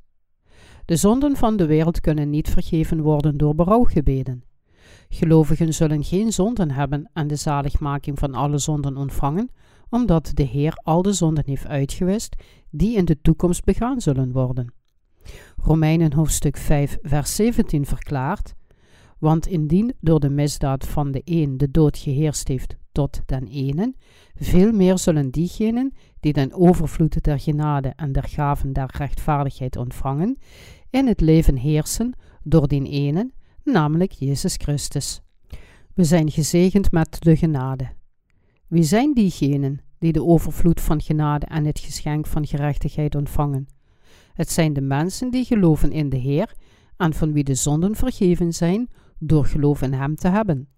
[0.89, 4.45] De zonden van de wereld kunnen niet vergeven worden door berouwgebeden.
[5.09, 9.51] Gelovigen zullen geen zonden hebben en de zaligmaking van alle zonden ontvangen,
[9.91, 12.36] omdat de Heer al de zonden heeft uitgewist
[12.70, 14.72] die in de toekomst begaan zullen worden.
[15.57, 18.55] Romeinen hoofdstuk 5, vers 17 verklaart:
[19.18, 23.95] Want indien door de misdaad van de een de dood geheerst heeft tot den ene,
[24.34, 30.39] veel meer zullen diegenen die den overvloed der genade en der gaven der rechtvaardigheid ontvangen,
[30.91, 32.12] in het leven heersen
[32.43, 33.30] door die ene,
[33.64, 35.20] namelijk Jezus Christus.
[35.95, 37.89] We zijn gezegend met de genade.
[38.66, 43.66] Wie zijn diegenen die de overvloed van genade en het geschenk van gerechtigheid ontvangen?
[44.32, 46.55] Het zijn de mensen die geloven in de Heer
[46.97, 50.68] en van wie de zonden vergeven zijn door geloof in Hem te hebben.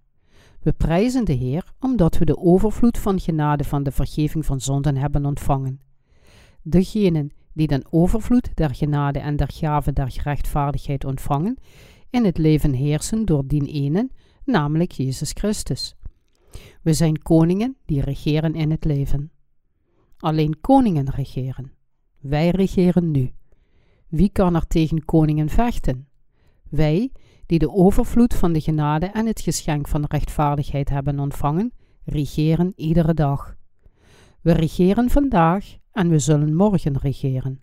[0.63, 4.97] We prijzen de Heer omdat we de overvloed van genade van de vergeving van zonden
[4.97, 5.81] hebben ontvangen.
[6.63, 11.57] Degenen die den overvloed der genade en der gave der rechtvaardigheid ontvangen,
[12.11, 14.11] in het leven heersen door dien ene,
[14.45, 15.95] namelijk Jezus Christus.
[16.83, 19.31] We zijn koningen die regeren in het leven.
[20.19, 21.73] Alleen koningen regeren.
[22.21, 23.33] Wij regeren nu.
[24.09, 26.09] Wie kan er tegen koningen vechten?
[26.69, 27.13] Wij,
[27.47, 31.73] die de overvloed van de genade en het geschenk van rechtvaardigheid hebben ontvangen,
[32.05, 33.57] regeren iedere dag.
[34.41, 37.61] We regeren vandaag en we zullen morgen regeren.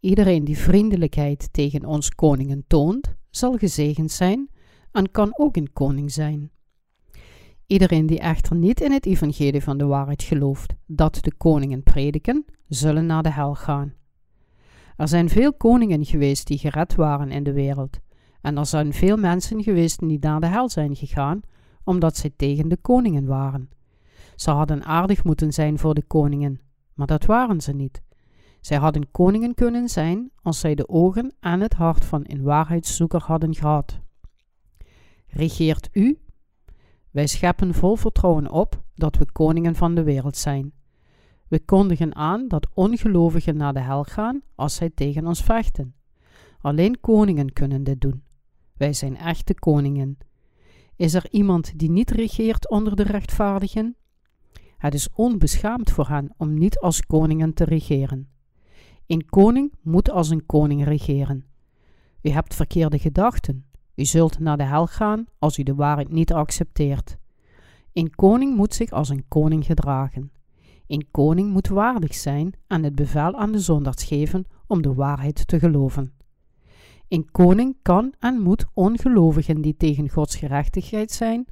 [0.00, 4.48] Iedereen die vriendelijkheid tegen ons koningen toont, zal gezegend zijn
[4.92, 6.50] en kan ook een koning zijn.
[7.66, 12.44] Iedereen die echter niet in het evangelie van de waarheid gelooft dat de koningen prediken,
[12.68, 13.92] zullen naar de hel gaan.
[14.96, 17.98] Er zijn veel koningen geweest die gered waren in de wereld,
[18.40, 21.40] en er zijn veel mensen geweest die naar de hel zijn gegaan,
[21.84, 23.70] omdat zij tegen de koningen waren.
[24.36, 26.60] Ze hadden aardig moeten zijn voor de koningen,
[26.98, 28.02] maar dat waren ze niet.
[28.60, 33.22] Zij hadden koningen kunnen zijn als zij de ogen en het hart van een waarheidszoeker
[33.22, 33.98] hadden gehad.
[35.26, 36.18] Regeert u?
[37.10, 40.72] Wij scheppen vol vertrouwen op dat we koningen van de wereld zijn.
[41.48, 45.94] We kondigen aan dat ongelovigen naar de hel gaan als zij tegen ons vechten.
[46.60, 48.22] Alleen koningen kunnen dit doen.
[48.76, 50.18] Wij zijn echte koningen.
[50.96, 53.96] Is er iemand die niet regeert onder de rechtvaardigen?
[54.78, 58.28] Het is onbeschaamd voor hen om niet als koningen te regeren.
[59.06, 61.44] Een koning moet als een koning regeren.
[62.22, 63.64] U hebt verkeerde gedachten.
[63.94, 67.16] U zult naar de hel gaan als u de waarheid niet accepteert.
[67.92, 70.30] Een koning moet zich als een koning gedragen.
[70.86, 75.46] Een koning moet waardig zijn en het bevel aan de zondaars geven om de waarheid
[75.46, 76.12] te geloven.
[77.08, 81.46] Een koning kan en moet ongelovigen die tegen Gods gerechtigheid zijn,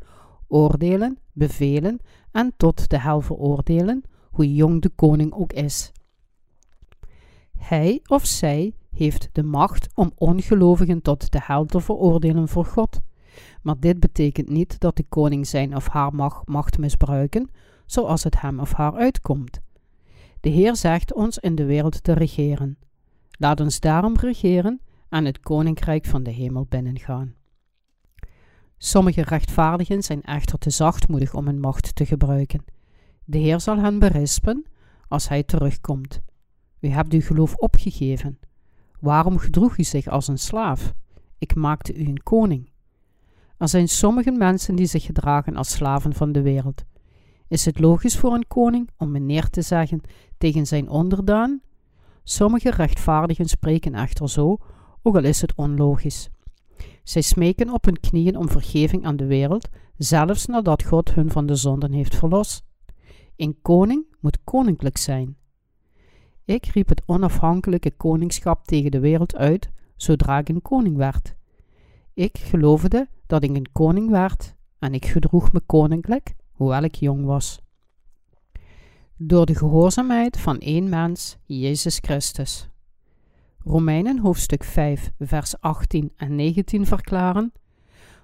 [0.48, 2.00] oordelen, bevelen
[2.32, 5.92] en tot de hel veroordelen, hoe jong de koning ook is.
[7.58, 13.00] Hij of zij heeft de macht om ongelovigen tot de hel te veroordelen voor God.
[13.62, 17.50] Maar dit betekent niet dat de koning zijn of haar macht, macht misbruiken,
[17.86, 19.60] zoals het hem of haar uitkomt.
[20.40, 22.78] De Heer zegt ons in de wereld te regeren.
[23.30, 27.34] Laat ons daarom regeren en het koninkrijk van de hemel binnengaan.
[28.78, 32.64] Sommige rechtvaardigen zijn echter te zachtmoedig om hun macht te gebruiken.
[33.24, 34.66] De Heer zal hen berispen
[35.08, 36.20] als hij terugkomt.
[36.80, 38.38] U hebt uw geloof opgegeven.
[39.00, 40.94] Waarom gedroeg u zich als een slaaf?
[41.38, 42.70] Ik maakte u een koning.
[43.58, 46.84] Er zijn sommige mensen die zich gedragen als slaven van de wereld.
[47.48, 50.00] Is het logisch voor een koning om meneer te zeggen
[50.38, 51.60] tegen zijn onderdaan?
[52.22, 54.58] Sommige rechtvaardigen spreken echter zo,
[55.02, 56.30] ook al is het onlogisch.
[57.06, 61.46] Zij smeken op hun knieën om vergeving aan de wereld, zelfs nadat God hun van
[61.46, 62.64] de zonden heeft verlost.
[63.36, 65.36] Een koning moet koninklijk zijn.
[66.44, 71.34] Ik riep het onafhankelijke koningschap tegen de wereld uit zodra ik een koning werd.
[72.14, 77.24] Ik geloofde dat ik een koning werd en ik gedroeg me koninklijk, hoewel ik jong
[77.24, 77.60] was.
[79.16, 82.68] Door de gehoorzaamheid van één mens, Jezus Christus.
[83.68, 87.52] Romeinen hoofdstuk 5, vers 18 en 19 verklaren: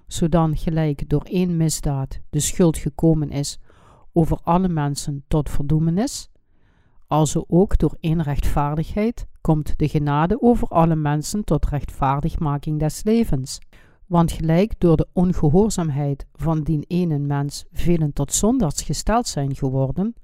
[0.07, 3.59] Zodan gelijk door één misdaad de schuld gekomen is
[4.13, 6.29] over alle mensen tot verdoemenis,
[7.07, 13.59] also ook door één rechtvaardigheid komt de genade over alle mensen tot rechtvaardigmaking des levens.
[14.05, 20.15] Want gelijk door de ongehoorzaamheid van die ene mens velen tot zondaars gesteld zijn geworden,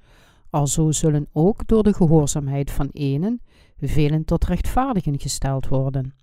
[0.49, 3.41] alzo zullen ook door de gehoorzaamheid van enen
[3.87, 6.13] velen tot rechtvaardigen gesteld worden.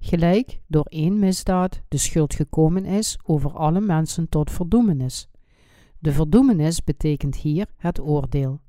[0.00, 5.28] Gelijk door één misdaad de schuld gekomen is over alle mensen tot verdoemenis.
[5.98, 8.60] De verdoemenis betekent hier het oordeel.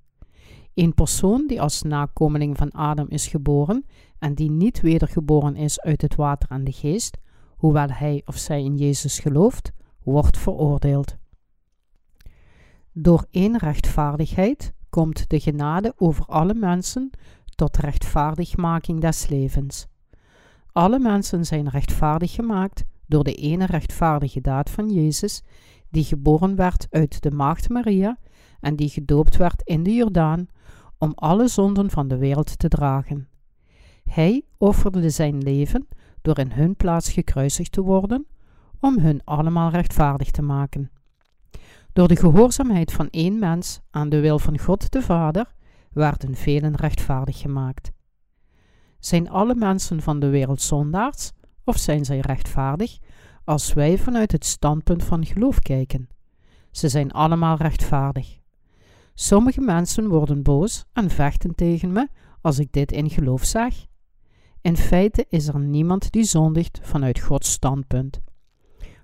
[0.73, 3.85] Een persoon die als nakomeling van Adam is geboren
[4.19, 7.17] en die niet wedergeboren is uit het water en de geest,
[7.55, 9.71] hoewel hij of zij in Jezus gelooft,
[10.03, 11.17] wordt veroordeeld.
[12.93, 17.09] Door één rechtvaardigheid komt de genade over alle mensen
[17.59, 19.87] tot rechtvaardigmaking des levens.
[20.71, 25.43] Alle mensen zijn rechtvaardig gemaakt door de ene rechtvaardige daad van Jezus,
[25.89, 28.17] die geboren werd uit de maagd Maria
[28.59, 30.47] en die gedoopt werd in de Jordaan,
[30.97, 33.27] om alle zonden van de wereld te dragen.
[34.03, 35.87] Hij offerde zijn leven
[36.21, 38.25] door in hun plaats gekruisigd te worden,
[38.79, 40.91] om hun allemaal rechtvaardig te maken.
[41.93, 45.57] Door de gehoorzaamheid van één mens aan de wil van God de Vader
[45.91, 47.91] werden velen rechtvaardig gemaakt.
[48.99, 51.31] Zijn alle mensen van de wereld zondaars,
[51.63, 52.97] of zijn zij rechtvaardig,
[53.43, 56.09] als wij vanuit het standpunt van geloof kijken?
[56.71, 58.39] Ze zijn allemaal rechtvaardig.
[59.13, 62.07] Sommige mensen worden boos en vechten tegen me
[62.41, 63.85] als ik dit in geloof zeg.
[64.61, 68.21] In feite is er niemand die zondigt vanuit Gods standpunt.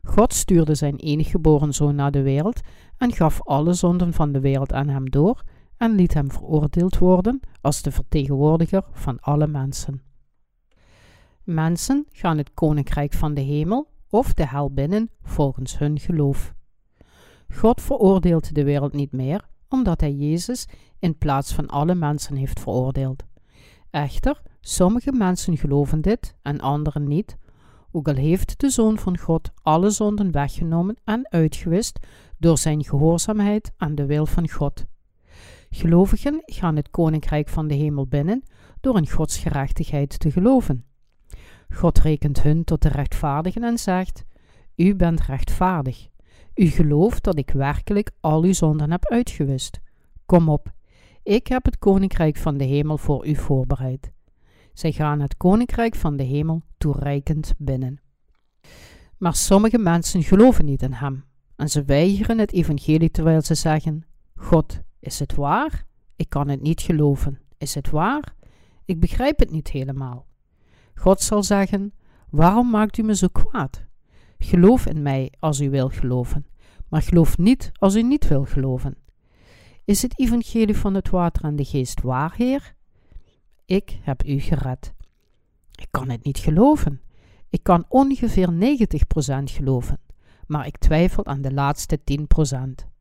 [0.04, 2.60] God stuurde zijn enige geboren zoon naar de wereld
[2.98, 5.44] en gaf alle zonden van de wereld aan hem door
[5.78, 10.02] en liet hem veroordeeld worden als de vertegenwoordiger van alle mensen.
[11.44, 16.54] Mensen gaan het koninkrijk van de hemel of de hel binnen volgens hun geloof.
[17.54, 20.68] God veroordeelt de wereld niet meer, omdat hij Jezus
[21.00, 23.24] in plaats van alle mensen heeft veroordeeld.
[23.90, 27.38] Echter, sommige mensen geloven dit en anderen niet,
[27.92, 32.00] ook al heeft de Zoon van God alle zonden weggenomen en uitgewist
[32.38, 34.86] door zijn gehoorzaamheid aan de wil van God.
[35.76, 38.44] Gelovigen gaan het koninkrijk van de hemel binnen
[38.82, 40.86] door in Gods gerechtigheid te geloven.
[41.74, 44.26] God rekent hun tot de rechtvaardigen en zegt:
[44.76, 46.08] U bent rechtvaardig.
[46.54, 49.80] U gelooft dat ik werkelijk al uw zonden heb uitgewist.
[50.26, 50.74] Kom op,
[51.24, 54.12] ik heb het koninkrijk van de hemel voor u voorbereid.
[54.74, 58.00] Zij gaan het koninkrijk van de hemel toereikend binnen.
[59.18, 64.06] Maar sommige mensen geloven niet in hem en ze weigeren het evangelie terwijl ze zeggen:
[64.36, 65.86] God, is het waar?
[66.16, 67.40] Ik kan het niet geloven.
[67.58, 68.36] Is het waar?
[68.86, 70.28] Ik begrijp het niet helemaal.
[70.96, 71.94] God zal zeggen:
[72.30, 73.86] Waarom maakt u me zo kwaad?
[74.38, 76.46] Geloof in mij als u wil geloven,
[76.90, 78.98] maar geloof niet als u niet wil geloven.
[79.84, 82.76] Is het evangelie van het water en de geest waar, Heer?
[83.66, 84.94] Ik heb u gered.
[85.76, 87.02] Ik kan het niet geloven.
[87.50, 90.00] Ik kan ongeveer 90% geloven,
[90.48, 92.95] maar ik twijfel aan de laatste 10%.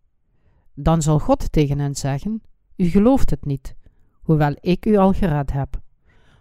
[0.75, 2.43] Dan zal God tegen hen zeggen:
[2.77, 3.75] U gelooft het niet,
[4.23, 5.81] hoewel ik u al gered heb.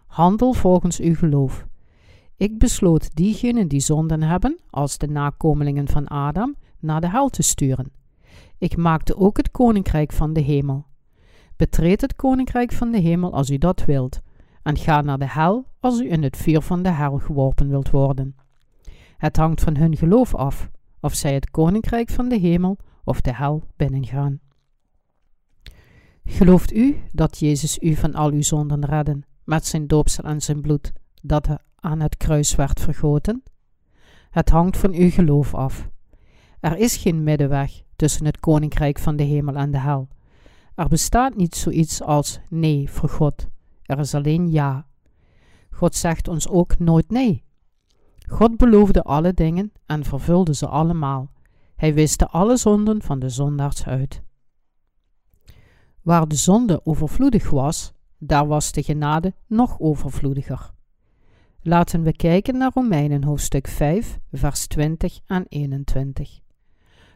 [0.07, 1.65] Handel volgens uw geloof.
[2.37, 7.41] Ik besloot diegenen die zonden hebben, als de nakomelingen van Adam, naar de hel te
[7.41, 7.91] sturen.
[8.57, 10.85] Ik maakte ook het koninkrijk van de hemel.
[11.55, 14.21] Betreed het koninkrijk van de hemel als u dat wilt,
[14.63, 17.89] en ga naar de hel als u in het vuur van de hel geworpen wilt
[17.89, 18.35] worden.
[19.17, 20.69] Het hangt van hun geloof af,
[20.99, 24.39] of zij het koninkrijk van de hemel of de hel binnengaan.
[26.25, 30.61] Gelooft u dat Jezus u van al uw zonden redde met zijn doopsel en zijn
[30.61, 33.43] bloed dat aan het kruis werd vergoten?
[34.29, 35.89] Het hangt van uw geloof af.
[36.59, 40.07] Er is geen middenweg tussen het koninkrijk van de hemel en de hel.
[40.75, 43.47] Er bestaat niet zoiets als nee voor God.
[43.83, 44.87] Er is alleen ja.
[45.69, 47.43] God zegt ons ook nooit nee.
[48.27, 51.31] God beloofde alle dingen en vervulde ze allemaal.
[51.83, 54.21] Hij wiste alle zonden van de zondaars uit.
[56.01, 60.71] Waar de zonde overvloedig was, daar was de genade nog overvloediger.
[61.61, 66.39] Laten we kijken naar Romeinen hoofdstuk 5, vers 20 en 21.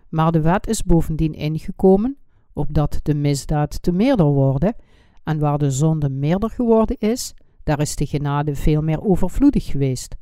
[0.09, 2.17] Maar de wet is bovendien ingekomen,
[2.53, 4.75] opdat de misdaad te meerder worden,
[5.23, 10.15] en waar de zonde meerder geworden is, daar is de genade veel meer overvloedig geweest,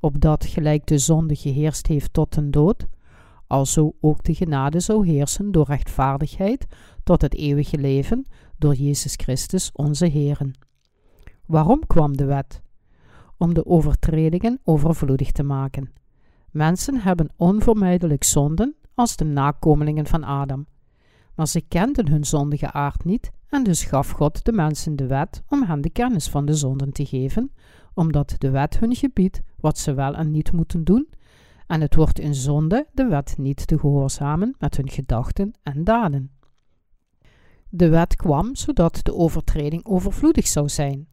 [0.00, 2.86] opdat gelijk de zonde geheerst heeft tot den dood,
[3.46, 6.66] alzo ook de genade zou heersen door rechtvaardigheid
[7.04, 8.26] tot het eeuwige leven
[8.58, 10.52] door Jezus Christus onze Heeren.
[11.46, 12.62] Waarom kwam de wet?
[13.38, 15.92] Om de overtredingen overvloedig te maken.
[16.50, 20.66] Mensen hebben onvermijdelijk zonden als de nakomelingen van Adam.
[21.34, 25.42] Maar ze kenden hun zondige aard niet en dus gaf God de mensen de wet
[25.48, 27.52] om hen de kennis van de zonden te geven,
[27.94, 31.08] omdat de wet hun gebiedt wat ze wel en niet moeten doen,
[31.66, 36.30] en het wordt een zonde de wet niet te gehoorzamen met hun gedachten en daden.
[37.68, 41.08] De wet kwam zodat de overtreding overvloedig zou zijn.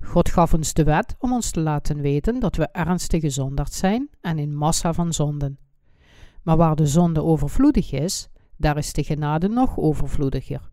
[0.00, 4.08] God gaf ons de wet om ons te laten weten dat we ernstige zondaars zijn
[4.20, 5.58] en in massa van zonden.
[6.42, 10.70] Maar waar de zonde overvloedig is, daar is de genade nog overvloediger.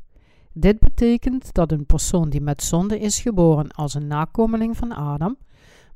[0.54, 5.38] Dit betekent dat een persoon die met zonde is geboren als een nakomeling van Adam,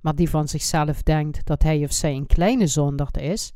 [0.04, 3.54] maar die van zichzelf denkt dat hij of zij een kleine zondaar is,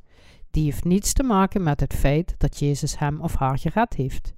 [0.52, 4.34] die heeft niets te maken met het feit dat Jezus hem of haar gered heeft.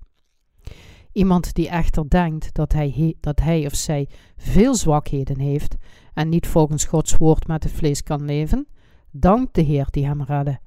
[1.11, 5.75] Iemand die echter denkt dat hij, dat hij of zij veel zwakheden heeft
[6.13, 8.67] en niet volgens Gods woord met het vlees kan leven,
[9.11, 10.59] dankt de Heer die hem redde.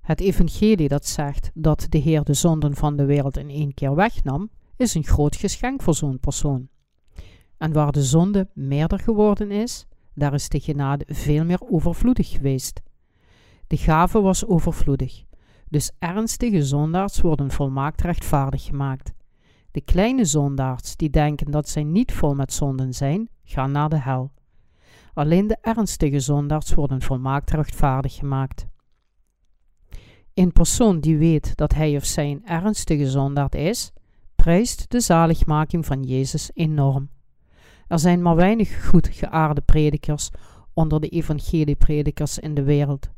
[0.00, 3.94] Het evangelie dat zegt dat de Heer de zonden van de wereld in één keer
[3.94, 6.68] wegnam, is een groot geschenk voor zo'n persoon.
[7.58, 12.82] En waar de zonde meerder geworden is, daar is de genade veel meer overvloedig geweest.
[13.66, 15.24] De gave was overvloedig,
[15.68, 19.12] dus ernstige zondaars worden volmaakt rechtvaardig gemaakt.
[19.70, 23.98] De kleine zondaars die denken dat zij niet vol met zonden zijn, gaan naar de
[23.98, 24.32] hel.
[25.14, 28.66] Alleen de ernstige zondaars worden volmaakt rechtvaardig gemaakt.
[30.34, 33.92] Een persoon die weet dat hij of zij een ernstige zondaard is,
[34.34, 37.08] prijst de zaligmaking van Jezus enorm.
[37.88, 40.30] Er zijn maar weinig goed geaarde predikers
[40.72, 43.10] onder de evangeliepredikers in de wereld.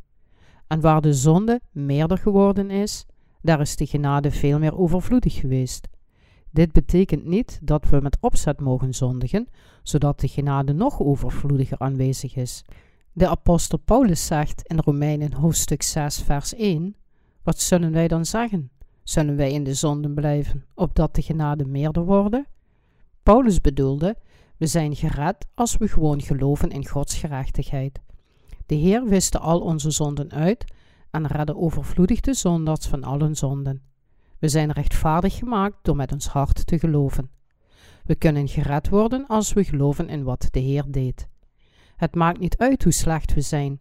[0.67, 3.07] En waar de zonde meerder geworden is,
[3.43, 5.89] daar is de genade veel meer overvloedig geweest.
[6.51, 9.49] Dit betekent niet dat we met opzet mogen zondigen,
[9.83, 12.65] zodat de genade nog overvloediger aanwezig is.
[13.13, 16.97] De apostel Paulus zegt in Romeinen hoofdstuk 6 vers 1
[17.47, 18.71] wat zullen wij dan zeggen?
[19.03, 22.47] Zullen wij in de zonden blijven, opdat de genade meerder worden?
[23.23, 24.17] Paulus bedoelde,
[24.59, 28.01] we zijn gered als we gewoon geloven in Gods gerechtigheid.
[28.67, 30.65] De Heer wiste al onze zonden uit
[31.11, 33.83] en redde overvloedig de zondaars van allen zonden.
[34.39, 37.31] We zijn rechtvaardig gemaakt door met ons hart te geloven.
[38.05, 41.29] We kunnen gered worden als we geloven in wat de Heer deed.
[41.97, 43.81] Het maakt niet uit hoe slecht we zijn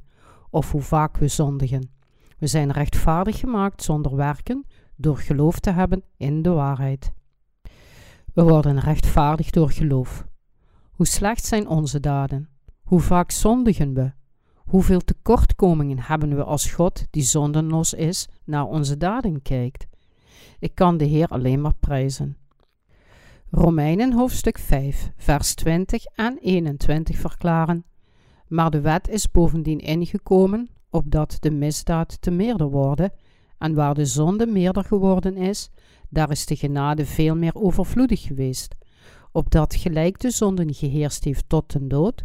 [0.49, 1.89] of hoe vaak we zondigen.
[2.37, 4.65] We zijn rechtvaardig gemaakt zonder werken,
[4.95, 7.11] door geloof te hebben in de waarheid.
[8.33, 10.25] We worden rechtvaardig door geloof.
[10.95, 12.49] Hoe slecht zijn onze daden?
[12.83, 14.11] Hoe vaak zondigen we?
[14.55, 19.87] Hoeveel tekortkomingen hebben we als God, die zondenlos is, naar onze daden kijkt?
[20.59, 22.37] Ik kan de Heer alleen maar prijzen.
[23.49, 27.85] Romeinen hoofdstuk 5, vers 20 en 21 verklaren:
[28.47, 33.11] Maar de wet is bovendien ingekomen opdat de misdaad te meerder worden,
[33.57, 35.69] en waar de zonde meerder geworden is,
[36.09, 38.75] daar is de genade veel meer overvloedig geweest,
[39.35, 42.23] opdat gelijk de zonde geheerst heeft tot den dood,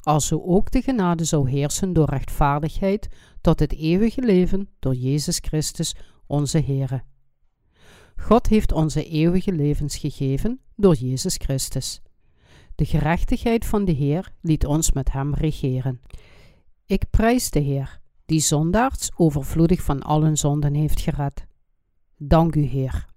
[0.00, 3.08] alzo ook de genade zou heersen door rechtvaardigheid
[3.40, 5.94] tot het eeuwige leven door Jezus Christus
[6.26, 7.02] onze Heere.
[8.16, 12.00] God heeft onze eeuwige levens gegeven door Jezus Christus.
[12.74, 16.00] De gerechtigheid van de Heer liet ons met Hem regeren.
[16.86, 21.46] Ik prijs de Heer, die zondaars overvloedig van allen zonden heeft gered.
[22.16, 23.14] Dank u, Heer.